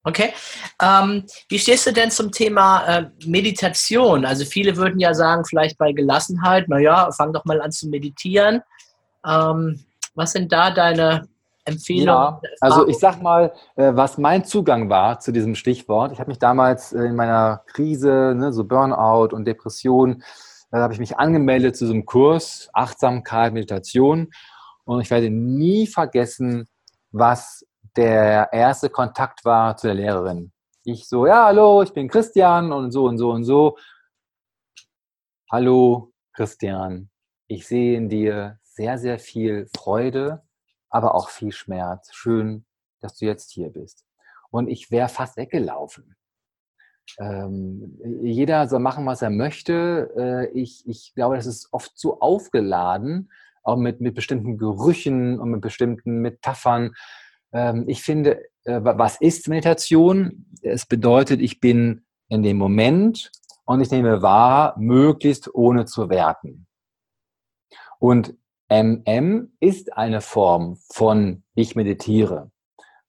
[0.05, 0.33] Okay.
[0.81, 4.25] Ähm, wie stehst du denn zum Thema äh, Meditation?
[4.25, 8.63] Also viele würden ja sagen, vielleicht bei Gelassenheit, naja, fang doch mal an zu meditieren.
[9.27, 9.85] Ähm,
[10.15, 11.29] was sind da deine
[11.65, 12.09] Empfehlungen?
[12.09, 16.13] Ja, also ich sag mal, äh, was mein Zugang war zu diesem Stichwort.
[16.13, 20.23] Ich habe mich damals äh, in meiner Krise, ne, so Burnout und Depression,
[20.71, 24.31] da habe ich mich angemeldet zu so einem Kurs Achtsamkeit, Meditation.
[24.85, 26.69] Und ich werde nie vergessen,
[27.11, 27.65] was
[27.97, 30.53] der erste Kontakt war zu der Lehrerin.
[30.85, 33.77] Ich so, ja, hallo, ich bin Christian und so und so und so.
[35.51, 37.11] Hallo, Christian.
[37.47, 40.43] Ich sehe in dir sehr, sehr viel Freude,
[40.89, 42.15] aber auch viel Schmerz.
[42.15, 42.65] Schön,
[43.01, 44.05] dass du jetzt hier bist.
[44.51, 46.17] Und ich wäre fast weggelaufen.
[47.19, 50.11] Ähm, jeder soll machen, was er möchte.
[50.17, 53.31] Äh, ich, ich glaube, das ist oft zu aufgeladen,
[53.63, 56.95] auch mit, mit bestimmten Gerüchen und mit bestimmten Metaphern.
[57.53, 60.47] Ähm, ich finde, äh, was ist Meditation?
[60.63, 63.31] Es bedeutet, ich bin in dem Moment
[63.65, 66.67] und ich nehme wahr, möglichst ohne zu werten.
[67.99, 68.35] Und
[68.71, 72.51] MM ist eine Form von ich meditiere,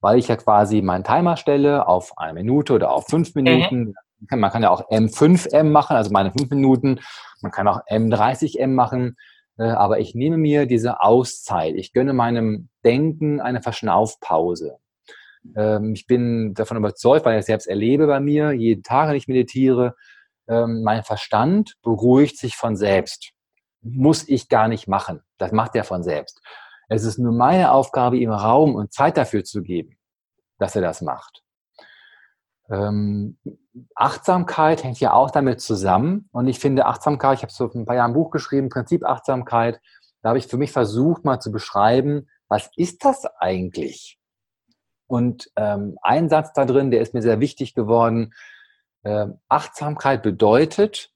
[0.00, 3.42] weil ich ja quasi meinen Timer stelle auf eine Minute oder auf fünf mhm.
[3.42, 3.94] Minuten.
[4.28, 4.40] Mhm.
[4.40, 7.00] Man kann ja auch M5M machen, also meine fünf Minuten.
[7.42, 9.16] Man kann auch M30M machen.
[9.58, 11.74] Äh, aber ich nehme mir diese Auszeit.
[11.74, 14.78] Ich gönne meinem Denken eine Verschnaufpause.
[15.56, 19.16] Ähm, ich bin davon überzeugt, weil ich es selbst erlebe bei mir, jeden Tag, wenn
[19.16, 19.94] ich meditiere,
[20.48, 23.32] ähm, mein Verstand beruhigt sich von selbst.
[23.82, 25.22] Muss ich gar nicht machen.
[25.38, 26.40] Das macht er von selbst.
[26.88, 29.96] Es ist nur meine Aufgabe, ihm Raum und Zeit dafür zu geben,
[30.58, 31.42] dass er das macht.
[32.68, 33.38] Ähm,
[33.94, 36.28] Achtsamkeit hängt ja auch damit zusammen.
[36.32, 39.80] Und ich finde Achtsamkeit, ich habe so ein paar Jahre ein Buch geschrieben, Prinzip Achtsamkeit.
[40.22, 44.18] Da habe ich für mich versucht, mal zu beschreiben, was ist das eigentlich?
[45.06, 48.34] Und ähm, ein Satz da drin, der ist mir sehr wichtig geworden.
[49.02, 51.10] Äh, Achtsamkeit bedeutet,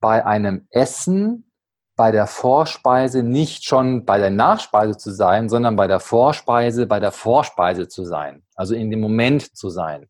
[0.00, 1.48] bei einem Essen,
[1.94, 6.98] bei der Vorspeise nicht schon bei der Nachspeise zu sein, sondern bei der Vorspeise, bei
[6.98, 8.42] der Vorspeise zu sein.
[8.56, 10.08] Also in dem Moment zu sein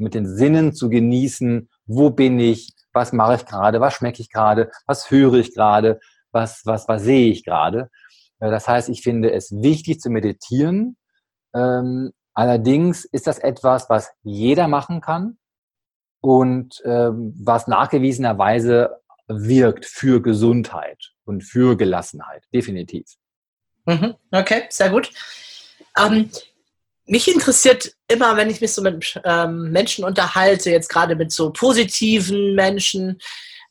[0.00, 4.30] mit den Sinnen zu genießen, wo bin ich, was mache ich gerade, was schmecke ich
[4.30, 6.00] gerade, was höre ich gerade,
[6.32, 7.90] was, was, was sehe ich gerade.
[8.40, 10.96] Das heißt, ich finde es wichtig zu meditieren.
[11.54, 15.38] Ähm, allerdings ist das etwas, was jeder machen kann
[16.20, 23.06] und ähm, was nachgewiesenerweise wirkt für Gesundheit und für Gelassenheit, definitiv.
[23.86, 25.10] Mhm, okay, sehr gut.
[25.98, 26.30] Ähm,
[27.06, 31.50] mich interessiert immer, wenn ich mich so mit ähm, Menschen unterhalte, jetzt gerade mit so
[31.50, 33.18] positiven Menschen,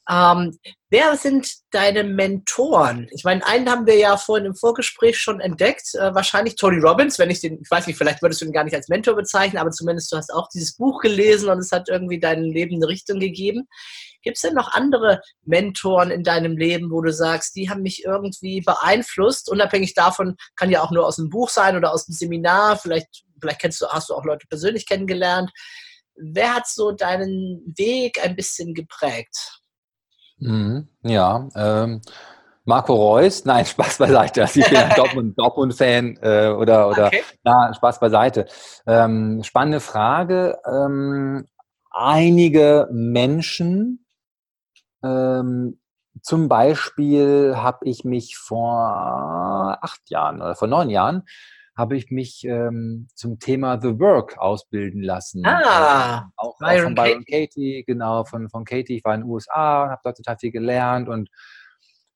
[0.09, 0.57] ähm,
[0.89, 3.07] wer sind deine Mentoren?
[3.11, 7.19] Ich meine, einen haben wir ja vorhin im Vorgespräch schon entdeckt, äh, wahrscheinlich Tony Robbins,
[7.19, 9.59] wenn ich den, ich weiß nicht, vielleicht würdest du ihn gar nicht als Mentor bezeichnen,
[9.59, 12.87] aber zumindest du hast auch dieses Buch gelesen und es hat irgendwie deinem Leben eine
[12.87, 13.67] Richtung gegeben.
[14.23, 18.03] Gibt es denn noch andere Mentoren in deinem Leben, wo du sagst, die haben mich
[18.03, 19.49] irgendwie beeinflusst?
[19.49, 22.77] Unabhängig davon kann ja auch nur aus dem Buch sein oder aus dem Seminar.
[22.77, 25.51] Vielleicht, vielleicht kennst du, hast du auch Leute persönlich kennengelernt.
[26.15, 29.58] Wer hat so deinen Weg ein bisschen geprägt?
[30.39, 32.01] Mhm, ja, ähm,
[32.65, 34.41] Marco Reus, nein, Spaß beiseite.
[34.41, 37.23] Also ich bin ein Dortmund, Dortmund-Fan äh, oder, oder okay.
[37.43, 38.45] na, Spaß beiseite.
[38.85, 40.57] Ähm, spannende Frage.
[40.65, 41.45] Ähm,
[41.91, 44.05] einige Menschen.
[45.03, 45.79] Ähm,
[46.21, 51.23] zum Beispiel habe ich mich vor acht Jahren oder vor neun Jahren
[51.79, 55.45] habe ich mich ähm, zum Thema The Work ausbilden lassen.
[55.45, 57.47] Ah, ähm, auch, auch von Byron Katie.
[57.47, 58.97] Katie, genau, von, von Katie.
[58.97, 61.29] Ich war in den USA, habe dort total viel gelernt und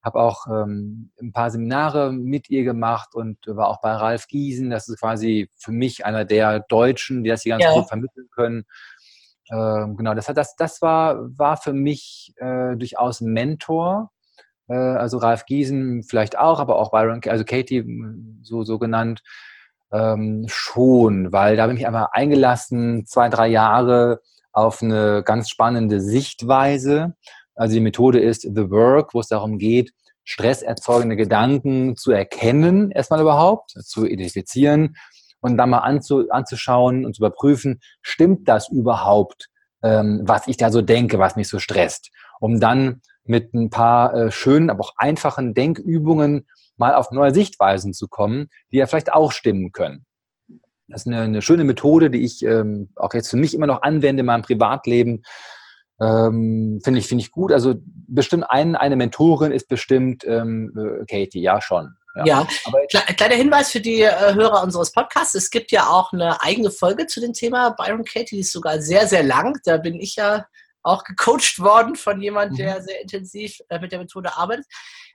[0.03, 4.69] habe auch ähm, ein paar Seminare mit ihr gemacht und war auch bei Ralf Giesen.
[4.69, 7.71] Das ist quasi für mich einer der Deutschen, die das hier ganz ja.
[7.71, 8.65] gut vermitteln können.
[9.49, 14.11] Ähm, genau, das, hat, das, das war, war für mich äh, durchaus ein Mentor.
[14.67, 17.85] Äh, also Ralf Giesen vielleicht auch, aber auch Byron, also Katie
[18.41, 19.23] so, so genannt.
[19.93, 26.01] Ähm, schon, weil da habe ich einmal eingelassen, zwei, drei Jahre auf eine ganz spannende
[26.01, 27.13] Sichtweise.
[27.55, 33.21] Also die Methode ist The Work, wo es darum geht, stresserzeugende Gedanken zu erkennen, erstmal
[33.21, 34.95] überhaupt, zu identifizieren
[35.41, 39.49] und dann mal anzu, anzuschauen und zu überprüfen, stimmt das überhaupt,
[39.83, 44.13] ähm, was ich da so denke, was mich so stresst, um dann mit ein paar
[44.13, 49.13] äh, schönen, aber auch einfachen Denkübungen mal auf neue Sichtweisen zu kommen, die ja vielleicht
[49.13, 50.05] auch stimmen können.
[50.87, 53.81] Das ist eine, eine schöne Methode, die ich ähm, auch jetzt für mich immer noch
[53.81, 55.23] anwende in meinem Privatleben.
[56.01, 57.51] Ähm, finde ich, finde ich gut.
[57.51, 61.95] Also bestimmt ein, eine Mentorin ist bestimmt ähm, äh, Katie, ja schon.
[62.15, 62.47] Ja, ja.
[62.65, 62.79] Aber
[63.15, 65.33] kleiner Hinweis für die äh, Hörer unseres Podcasts.
[65.35, 68.79] Es gibt ja auch eine eigene Folge zu dem Thema Byron Katie, die ist sogar
[68.81, 69.57] sehr, sehr lang.
[69.65, 70.45] Da bin ich ja
[70.83, 72.83] auch gecoacht worden von jemand, der mhm.
[72.83, 74.65] sehr intensiv äh, mit der Methode arbeitet.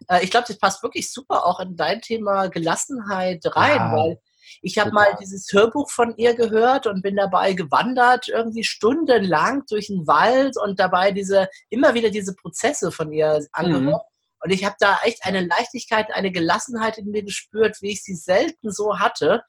[0.09, 3.93] Äh, ich glaube, das passt wirklich super auch in dein Thema Gelassenheit rein, ja.
[3.93, 4.21] weil
[4.63, 9.89] ich habe mal dieses Hörbuch von ihr gehört und bin dabei gewandert, irgendwie stundenlang durch
[9.89, 13.85] den Wald und dabei diese, immer wieder diese Prozesse von ihr angehört.
[13.85, 14.41] Mhm.
[14.41, 18.15] Und ich habe da echt eine Leichtigkeit, eine Gelassenheit in mir gespürt, wie ich sie
[18.15, 19.43] selten so hatte.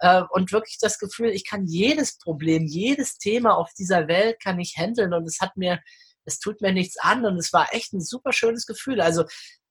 [0.00, 4.58] Äh, und wirklich das Gefühl, ich kann jedes Problem, jedes Thema auf dieser Welt kann
[4.58, 5.80] ich handeln und es hat mir,
[6.24, 9.00] es tut mir nichts an und es war echt ein super schönes Gefühl.
[9.00, 9.24] Also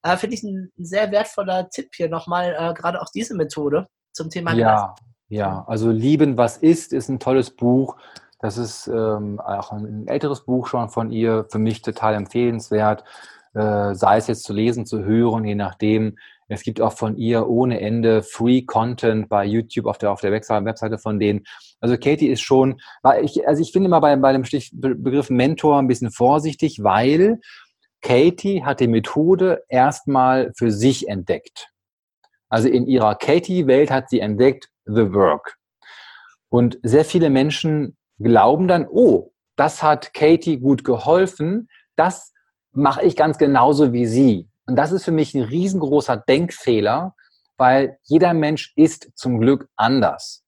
[0.03, 4.29] äh, finde ich ein, sehr wertvoller Tipp hier nochmal, äh, gerade auch diese Methode zum
[4.29, 4.95] Thema Ja,
[5.29, 7.97] ja, also Lieben, was ist, ist ein tolles Buch.
[8.39, 13.03] Das ist ähm, auch ein älteres Buch schon von ihr, für mich total empfehlenswert,
[13.53, 16.17] äh, sei es jetzt zu lesen, zu hören, je nachdem.
[16.49, 20.31] Es gibt auch von ihr ohne Ende Free Content bei YouTube auf der, auf der
[20.31, 21.43] Webseite von denen.
[21.81, 22.79] Also Katie ist schon,
[23.21, 27.39] ich, also ich finde immer bei, bei dem Stich, Begriff Mentor ein bisschen vorsichtig, weil
[28.01, 31.69] Katie hat die Methode erstmal für sich entdeckt.
[32.49, 35.57] Also in ihrer Katie-Welt hat sie entdeckt The Work.
[36.49, 42.33] Und sehr viele Menschen glauben dann, oh, das hat Katie gut geholfen, das
[42.71, 44.47] mache ich ganz genauso wie sie.
[44.67, 47.15] Und das ist für mich ein riesengroßer Denkfehler,
[47.57, 50.43] weil jeder Mensch ist zum Glück anders.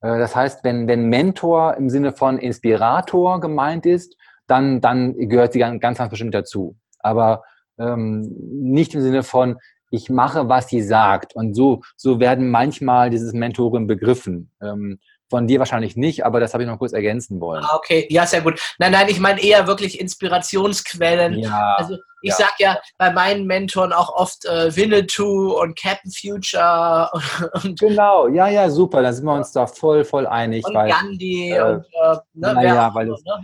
[0.00, 5.52] Äh, das heißt, wenn, wenn Mentor im Sinne von Inspirator gemeint ist, dann, dann gehört
[5.52, 6.76] sie ganz, ganz bestimmt dazu.
[6.98, 7.44] Aber
[7.78, 9.58] ähm, nicht im Sinne von,
[9.90, 11.34] ich mache, was sie sagt.
[11.34, 14.50] Und so, so werden manchmal dieses Mentoren begriffen.
[14.60, 14.98] Ähm,
[15.30, 17.64] von dir wahrscheinlich nicht, aber das habe ich noch kurz ergänzen wollen.
[17.64, 18.60] Ah, okay, ja, sehr gut.
[18.78, 21.38] Nein, nein, ich meine eher wirklich Inspirationsquellen.
[21.38, 22.36] Ja, also ich ja.
[22.36, 27.10] sage ja bei meinen Mentoren auch oft äh, Winnetou und Captain Future.
[27.62, 29.02] Und, genau, ja, ja, super.
[29.02, 30.66] Da sind wir uns da voll, voll einig.
[30.66, 33.42] Und weil, Gandhi äh, und äh, ne, naja, weil das, ne?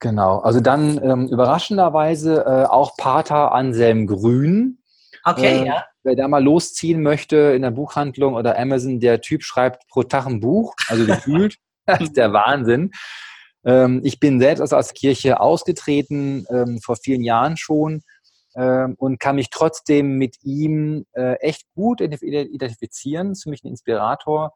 [0.00, 4.78] Genau, also dann ähm, überraschenderweise äh, auch Pater Anselm Grün.
[5.24, 5.84] Okay, äh, ja.
[6.02, 10.26] Wer da mal losziehen möchte in der Buchhandlung oder Amazon, der Typ schreibt pro Tag
[10.26, 11.56] ein Buch, also gefühlt.
[11.86, 12.90] das ist der Wahnsinn.
[13.64, 18.02] Ähm, ich bin selbst aus der Kirche ausgetreten, ähm, vor vielen Jahren schon,
[18.56, 23.34] ähm, und kann mich trotzdem mit ihm äh, echt gut identifizieren.
[23.34, 24.52] Für mich ein Inspirator.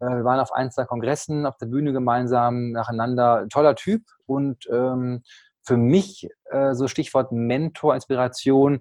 [0.00, 3.46] Äh, wir waren auf ein, zwei Kongressen auf der Bühne gemeinsam nacheinander.
[3.48, 8.80] Toller Typ und für mich äh, so Stichwort Mentor, Inspiration,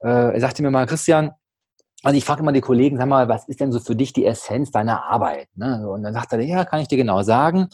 [0.00, 1.30] er sagte mir mal, Christian,
[2.02, 4.26] also ich frage immer die Kollegen, sag mal, was ist denn so für dich die
[4.26, 5.48] Essenz deiner Arbeit?
[5.54, 5.88] Ne?
[5.88, 7.70] Und dann sagt er, ja, kann ich dir genau sagen.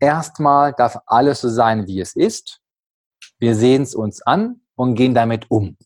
[0.00, 2.60] Erstmal darf alles so sein, wie es ist.
[3.38, 5.76] Wir sehen es uns an und gehen damit um.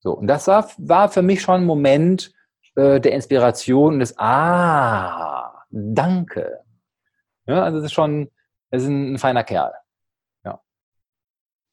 [0.00, 2.32] So, und das war, war für mich schon ein Moment
[2.76, 6.60] äh, der Inspiration und des Ah, danke.
[7.46, 8.30] Ja, also das ist schon,
[8.70, 9.72] das ist ein, ein feiner Kerl.
[10.44, 10.60] Ja.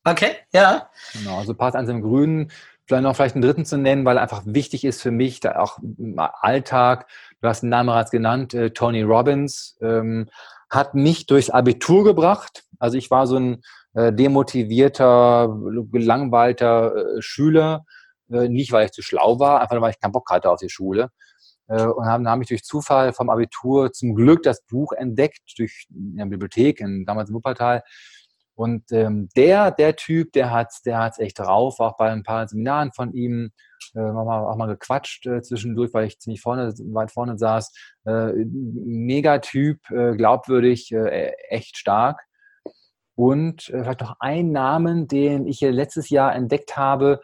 [0.03, 0.89] Okay, ja.
[1.13, 2.51] Genau, also passt an seinem Grünen
[2.87, 5.79] vielleicht noch vielleicht einen dritten zu nennen, weil einfach wichtig ist für mich, da auch
[5.79, 7.07] im Alltag,
[7.41, 10.29] du hast den Namen bereits genannt, äh, Tony Robbins, ähm,
[10.69, 12.63] hat mich durchs Abitur gebracht.
[12.79, 13.61] Also ich war so ein
[13.93, 15.49] äh, demotivierter,
[15.91, 17.85] gelangweilter äh, Schüler,
[18.29, 20.69] äh, nicht weil ich zu schlau war, einfach weil ich keinen Bock hatte auf die
[20.69, 21.09] Schule.
[21.69, 26.27] und haben, haben mich durch Zufall vom Abitur zum Glück das Buch entdeckt, durch eine
[26.27, 27.83] Bibliothek in, damals in Wuppertal.
[28.57, 32.47] Und ähm, der, der Typ, der hat's, der hat's echt drauf, auch bei ein paar
[32.47, 33.51] Seminaren von ihm,
[33.93, 37.71] äh, auch, mal, auch mal gequatscht äh, zwischendurch, weil ich ziemlich vorne, weit vorne saß.
[38.05, 42.23] Äh, Megatyp, äh, glaubwürdig, äh, echt stark.
[43.13, 47.21] Und äh, vielleicht noch ein Namen, den ich hier letztes Jahr entdeckt habe.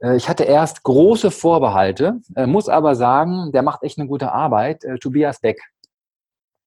[0.00, 4.32] Äh, ich hatte erst große Vorbehalte, äh, muss aber sagen, der macht echt eine gute
[4.32, 4.82] Arbeit.
[4.82, 5.62] Äh, Tobias Beck.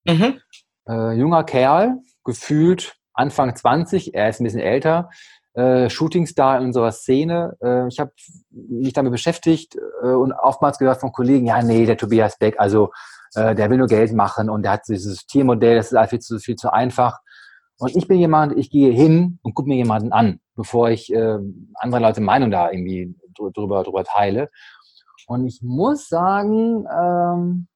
[0.05, 0.39] Mhm.
[0.87, 5.09] Äh, junger Kerl, gefühlt Anfang 20, er ist ein bisschen älter,
[5.53, 7.55] äh, Shootingstar in unserer Szene.
[7.61, 8.11] Äh, ich habe
[8.51, 12.91] mich damit beschäftigt äh, und oftmals gehört von Kollegen, ja, nee, der Tobias Beck, also
[13.35, 16.39] äh, der will nur Geld machen und der hat dieses Tiermodell, das ist viel zu,
[16.39, 17.19] viel zu einfach.
[17.77, 21.37] Und ich bin jemand, ich gehe hin und gucke mir jemanden an, bevor ich äh,
[21.75, 24.49] andere Leute Meinung da irgendwie drüber, drüber teile.
[25.27, 27.67] Und ich muss sagen, ähm,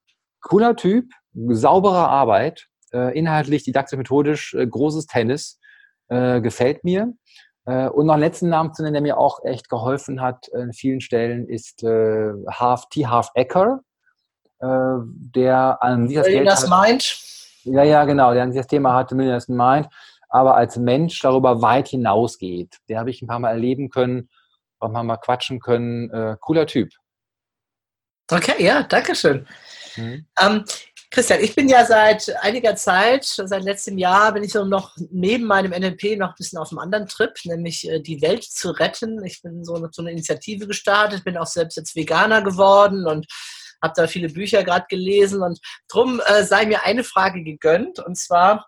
[0.42, 5.60] cooler Typ, saubere Arbeit, äh, inhaltlich, didaktisch, methodisch, äh, großes Tennis,
[6.10, 7.14] äh, gefällt mir.
[7.66, 10.74] Äh, und noch einen letzten Namen zu nennen, der mir auch echt geholfen hat an
[10.74, 13.08] vielen Stellen, ist äh, Half, T.
[13.08, 13.82] Half Ecker,
[14.60, 17.20] äh, der an sich das Wer Geld meint.
[17.64, 19.88] ja, ja, genau, der an sich das Thema hatte, Millionaires Mind,
[20.30, 22.78] aber als Mensch darüber weit hinausgeht.
[22.88, 24.30] Der habe ich ein paar Mal erleben können,
[24.80, 26.10] auch paar Mal quatschen können.
[26.12, 26.90] Äh, cooler Typ.
[28.32, 29.48] Okay, ja, danke schön.
[29.96, 30.26] Mhm.
[30.40, 30.64] Ähm,
[31.12, 35.45] Christian, ich bin ja seit einiger Zeit, seit letztem Jahr, bin ich so noch neben
[35.45, 39.24] meinem NLP noch ein bisschen auf einem anderen Trip, nämlich äh, die Welt zu retten.
[39.26, 43.26] Ich bin so, so eine Initiative gestartet, bin auch selbst jetzt Veganer geworden und
[43.82, 48.16] habe da viele Bücher gerade gelesen und drum äh, sei mir eine Frage gegönnt und
[48.16, 48.68] zwar,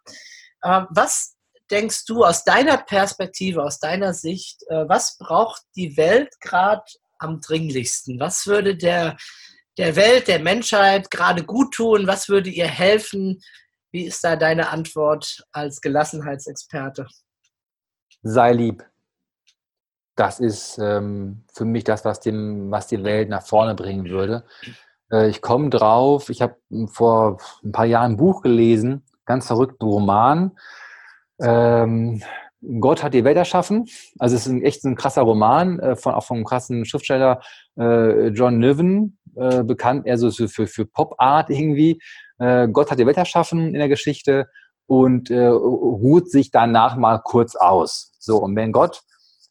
[0.63, 1.35] äh, was
[1.69, 6.83] denkst du aus deiner Perspektive, aus deiner Sicht, äh, was braucht die Welt gerade
[7.19, 8.19] am dringlichsten?
[8.19, 9.15] Was würde der
[9.78, 12.07] der Welt, der Menschheit gerade gut tun?
[12.07, 13.41] Was würde ihr helfen?
[13.91, 17.07] Wie ist da deine Antwort als Gelassenheitsexperte?
[18.24, 18.84] Sei lieb.
[20.15, 24.45] Das ist ähm, für mich das, was, dem, was die Welt nach vorne bringen würde.
[25.11, 26.57] Äh, ich komme drauf, ich habe
[26.88, 30.57] vor ein paar Jahren ein Buch gelesen, ganz verrückten Roman.
[31.41, 32.22] Ähm,
[32.80, 33.88] Gott hat die Welt erschaffen.
[34.19, 37.41] Also es ist ein, echt ein krasser Roman, äh, von, auch vom krassen Schriftsteller
[37.78, 42.01] äh, John Niven, äh, bekannt eher so für, für Pop-Art irgendwie.
[42.39, 44.47] Äh, Gott hat die Welt erschaffen in der Geschichte
[44.88, 48.13] und äh, ruht sich danach mal kurz aus.
[48.19, 49.01] So, und wenn Gott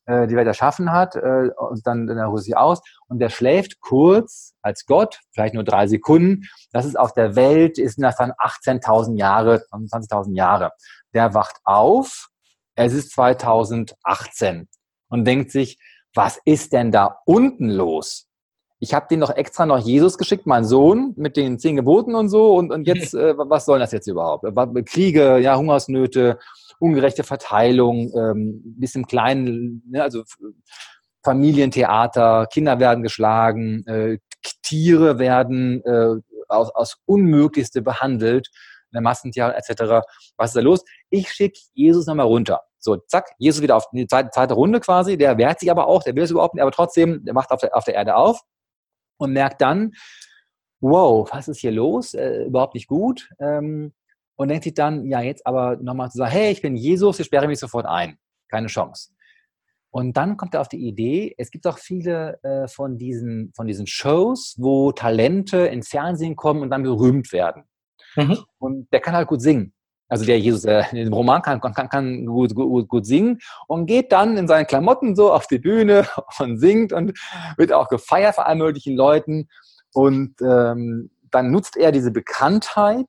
[0.06, 1.50] äh, die Welt erschaffen hat, äh,
[1.84, 6.48] dann, dann ruht sie aus und der schläft kurz als Gott, vielleicht nur drei Sekunden.
[6.72, 10.72] Das ist auf der Welt, ist das dann 18.000 Jahre, 20.000 Jahre.
[11.14, 12.28] Der wacht auf,
[12.74, 14.68] es ist 2018
[15.08, 15.78] und denkt sich,
[16.14, 18.29] was ist denn da unten los?
[18.82, 22.30] Ich habe den noch extra noch Jesus geschickt, mein Sohn, mit den zehn Geboten und
[22.30, 22.54] so.
[22.54, 24.44] Und, und jetzt, äh, was soll das jetzt überhaupt?
[24.86, 26.38] Kriege, ja, Hungersnöte,
[26.78, 30.24] ungerechte Verteilung, ähm, bis im Kleinen, ne, also
[31.22, 34.18] Familientheater, Kinder werden geschlagen, äh,
[34.62, 36.16] Tiere werden äh,
[36.48, 38.48] aus, aus Unmöglichste behandelt,
[38.92, 40.06] eine Massentierhaltung etc.
[40.38, 40.82] Was ist da los?
[41.10, 42.62] Ich schicke Jesus nochmal runter.
[42.78, 46.02] So, zack, Jesus wieder auf die zweite, zweite Runde quasi, der wehrt sich aber auch,
[46.02, 48.40] der will es überhaupt nicht, aber trotzdem, der macht auf der, auf der Erde auf
[49.20, 49.92] und merkt dann,
[50.80, 52.14] wow, was ist hier los?
[52.14, 53.28] Äh, überhaupt nicht gut.
[53.38, 53.92] Ähm,
[54.36, 57.26] und denkt sich dann, ja, jetzt aber nochmal zu sagen, hey, ich bin Jesus, ich
[57.26, 58.16] sperre mich sofort ein.
[58.48, 59.10] Keine Chance.
[59.90, 63.66] Und dann kommt er auf die Idee, es gibt auch viele äh, von, diesen, von
[63.66, 67.64] diesen Shows, wo Talente ins Fernsehen kommen und dann berühmt werden.
[68.16, 68.38] Mhm.
[68.58, 69.74] Und der kann halt gut singen.
[70.10, 73.38] Also der Jesus äh, in dem Roman kann, kann, kann gut, gut, gut singen
[73.68, 76.04] und geht dann in seinen Klamotten so auf die Bühne
[76.40, 77.16] und singt und
[77.56, 79.48] wird auch gefeiert von allen möglichen Leuten.
[79.94, 83.06] Und ähm, dann nutzt er diese Bekanntheit,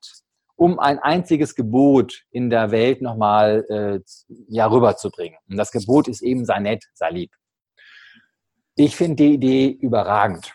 [0.54, 4.00] um ein einziges Gebot in der Welt nochmal äh,
[4.46, 5.38] ja, rüberzubringen.
[5.48, 7.32] Und das Gebot ist eben, sei nett, sei lieb.
[8.76, 10.54] Ich finde die Idee überragend.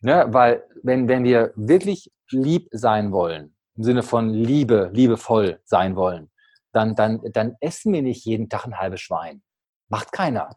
[0.00, 0.26] Ne?
[0.28, 6.30] Weil wenn, wenn wir wirklich lieb sein wollen, im Sinne von Liebe, liebevoll sein wollen,
[6.72, 9.42] dann, dann, dann essen wir nicht jeden Tag ein halbes Schwein.
[9.88, 10.56] Macht keiner.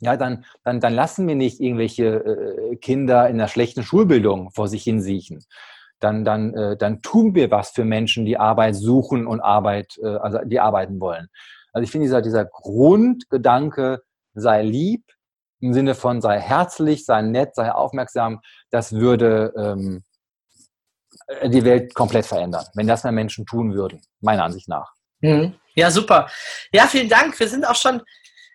[0.00, 4.68] Ja, dann, dann, dann lassen wir nicht irgendwelche äh, Kinder in einer schlechten Schulbildung vor
[4.68, 5.44] sich hinsiechen.
[6.00, 10.06] Dann, dann, äh, dann tun wir was für Menschen, die Arbeit suchen und Arbeit, äh,
[10.06, 11.28] also die arbeiten wollen.
[11.72, 14.02] Also ich finde dieser, dieser Grundgedanke,
[14.34, 15.04] sei lieb,
[15.60, 20.02] im Sinne von sei herzlich, sei nett, sei aufmerksam, das würde ähm,
[21.44, 24.92] die Welt komplett verändern, wenn das mehr Menschen tun würden, meiner Ansicht nach.
[25.20, 25.54] Mhm.
[25.74, 26.28] Ja, super.
[26.72, 27.38] Ja, vielen Dank.
[27.38, 28.02] Wir sind auch schon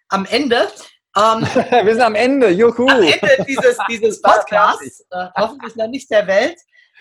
[0.10, 0.68] am Ende.
[1.16, 1.42] Ähm,
[1.86, 2.88] Wir sind am Ende, juhu.
[2.88, 6.58] am Ende dieses, dieses Podcasts, äh, hoffentlich noch nicht der Welt.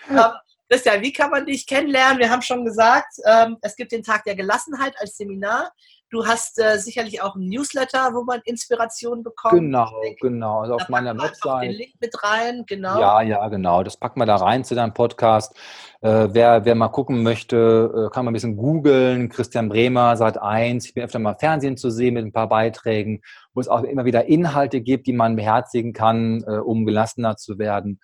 [0.09, 0.31] Ähm,
[0.69, 2.19] Christian, wie kann man dich kennenlernen?
[2.19, 5.71] Wir haben schon gesagt, ähm, es gibt den Tag der Gelassenheit als Seminar.
[6.11, 9.53] Du hast äh, sicherlich auch ein Newsletter, wo man Inspiration bekommt.
[9.53, 9.89] Genau,
[10.19, 10.59] genau.
[10.59, 11.69] Also auf meiner Website.
[11.69, 12.99] Den Link mit rein, genau.
[12.99, 13.81] Ja, ja, genau.
[13.81, 15.55] Das packen wir da rein zu deinem Podcast.
[16.01, 19.29] Äh, wer, wer mal gucken möchte, äh, kann mal ein bisschen googeln.
[19.29, 20.85] Christian Bremer, seit eins.
[20.85, 23.21] Ich bin öfter mal Fernsehen zu sehen mit ein paar Beiträgen,
[23.53, 27.57] wo es auch immer wieder Inhalte gibt, die man beherzigen kann, äh, um gelassener zu
[27.57, 28.01] werden.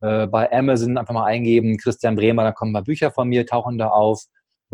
[0.00, 3.76] Äh, bei Amazon einfach mal eingeben, Christian Bremer, da kommen mal Bücher von mir, tauchen
[3.76, 4.24] da auf.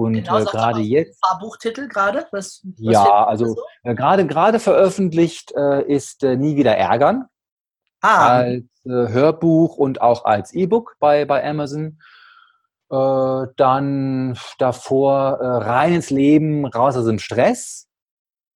[0.01, 1.23] Und genau, äh, gerade jetzt.
[1.23, 2.27] Ein paar Buchtitel gerade?
[2.33, 3.63] Was, was ja, also so?
[3.83, 7.27] äh, gerade gerade veröffentlicht äh, ist äh, Nie wieder ärgern.
[8.01, 8.39] Ah.
[8.39, 11.99] Als äh, Hörbuch und auch als E-Book bei, bei Amazon.
[12.93, 17.87] Dann davor Rein ins Leben, raus aus dem Stress.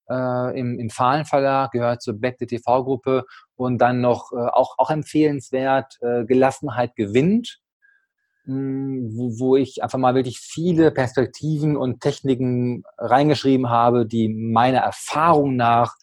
[0.09, 6.01] im, im Fahlen Verlag, gehört zur Back the TV-Gruppe und dann noch auch, auch empfehlenswert,
[6.01, 7.61] Gelassenheit gewinnt
[8.47, 15.57] wo, wo ich einfach mal wirklich viele Perspektiven und Techniken reingeschrieben habe, die meiner Erfahrung
[15.57, 15.95] nach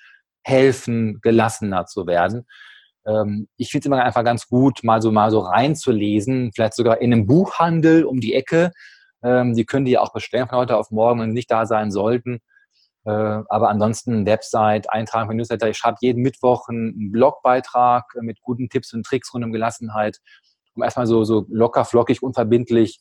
[0.44, 2.48] helfen, gelassener zu werden.
[3.06, 7.02] Ähm, ich finde es immer einfach ganz gut, mal so mal so reinzulesen, vielleicht sogar
[7.02, 8.72] in einem Buchhandel um die Ecke.
[9.24, 12.40] Ähm, die können die auch bestellen von heute auf morgen, wenn nicht da sein sollten.
[13.06, 15.70] Äh, aber ansonsten Website, Eintragen für Newsletter.
[15.70, 20.20] Ich schreibe jeden Mittwoch einen Blogbeitrag mit guten Tipps und Tricks rund um Gelassenheit
[20.76, 23.00] um erstmal so, so locker, flockig, unverbindlich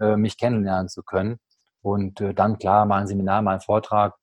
[0.00, 1.38] äh, mich kennenlernen zu können.
[1.82, 4.14] Und äh, dann, klar, mal ein Seminar, mal ein Vortrag.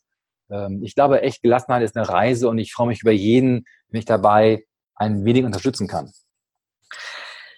[0.50, 4.00] Ähm, ich glaube, echt Gelassenheit ist eine Reise und ich freue mich über jeden, wenn
[4.00, 6.12] ich dabei ein wenig unterstützen kann.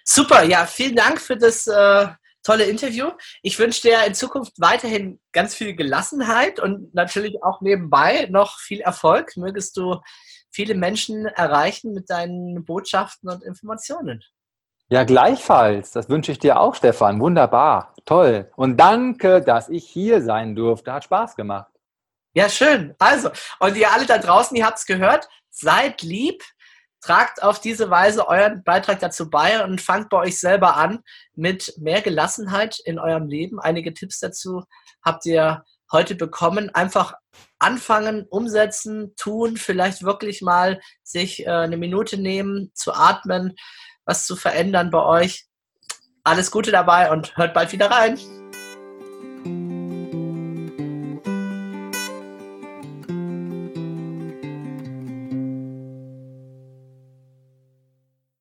[0.04, 2.08] Super, ja, vielen Dank für das äh,
[2.42, 3.10] tolle Interview.
[3.42, 8.80] Ich wünsche dir in Zukunft weiterhin ganz viel Gelassenheit und natürlich auch nebenbei noch viel
[8.80, 9.36] Erfolg.
[9.36, 10.00] Mögest du
[10.50, 14.22] viele Menschen erreichen mit deinen Botschaften und Informationen.
[14.92, 15.90] Ja, gleichfalls.
[15.92, 17.18] Das wünsche ich dir auch, Stefan.
[17.18, 17.94] Wunderbar.
[18.04, 18.50] Toll.
[18.56, 20.92] Und danke, dass ich hier sein durfte.
[20.92, 21.72] Hat Spaß gemacht.
[22.34, 22.94] Ja, schön.
[22.98, 26.42] Also, und ihr alle da draußen, ihr habt es gehört, seid lieb,
[27.00, 30.98] tragt auf diese Weise euren Beitrag dazu bei und fangt bei euch selber an
[31.34, 33.60] mit mehr Gelassenheit in eurem Leben.
[33.60, 34.64] Einige Tipps dazu
[35.02, 36.68] habt ihr heute bekommen.
[36.74, 37.14] Einfach
[37.58, 43.54] anfangen, umsetzen, tun, vielleicht wirklich mal sich äh, eine Minute nehmen, zu atmen
[44.04, 45.46] was zu verändern bei euch.
[46.24, 48.18] Alles Gute dabei und hört bald wieder rein.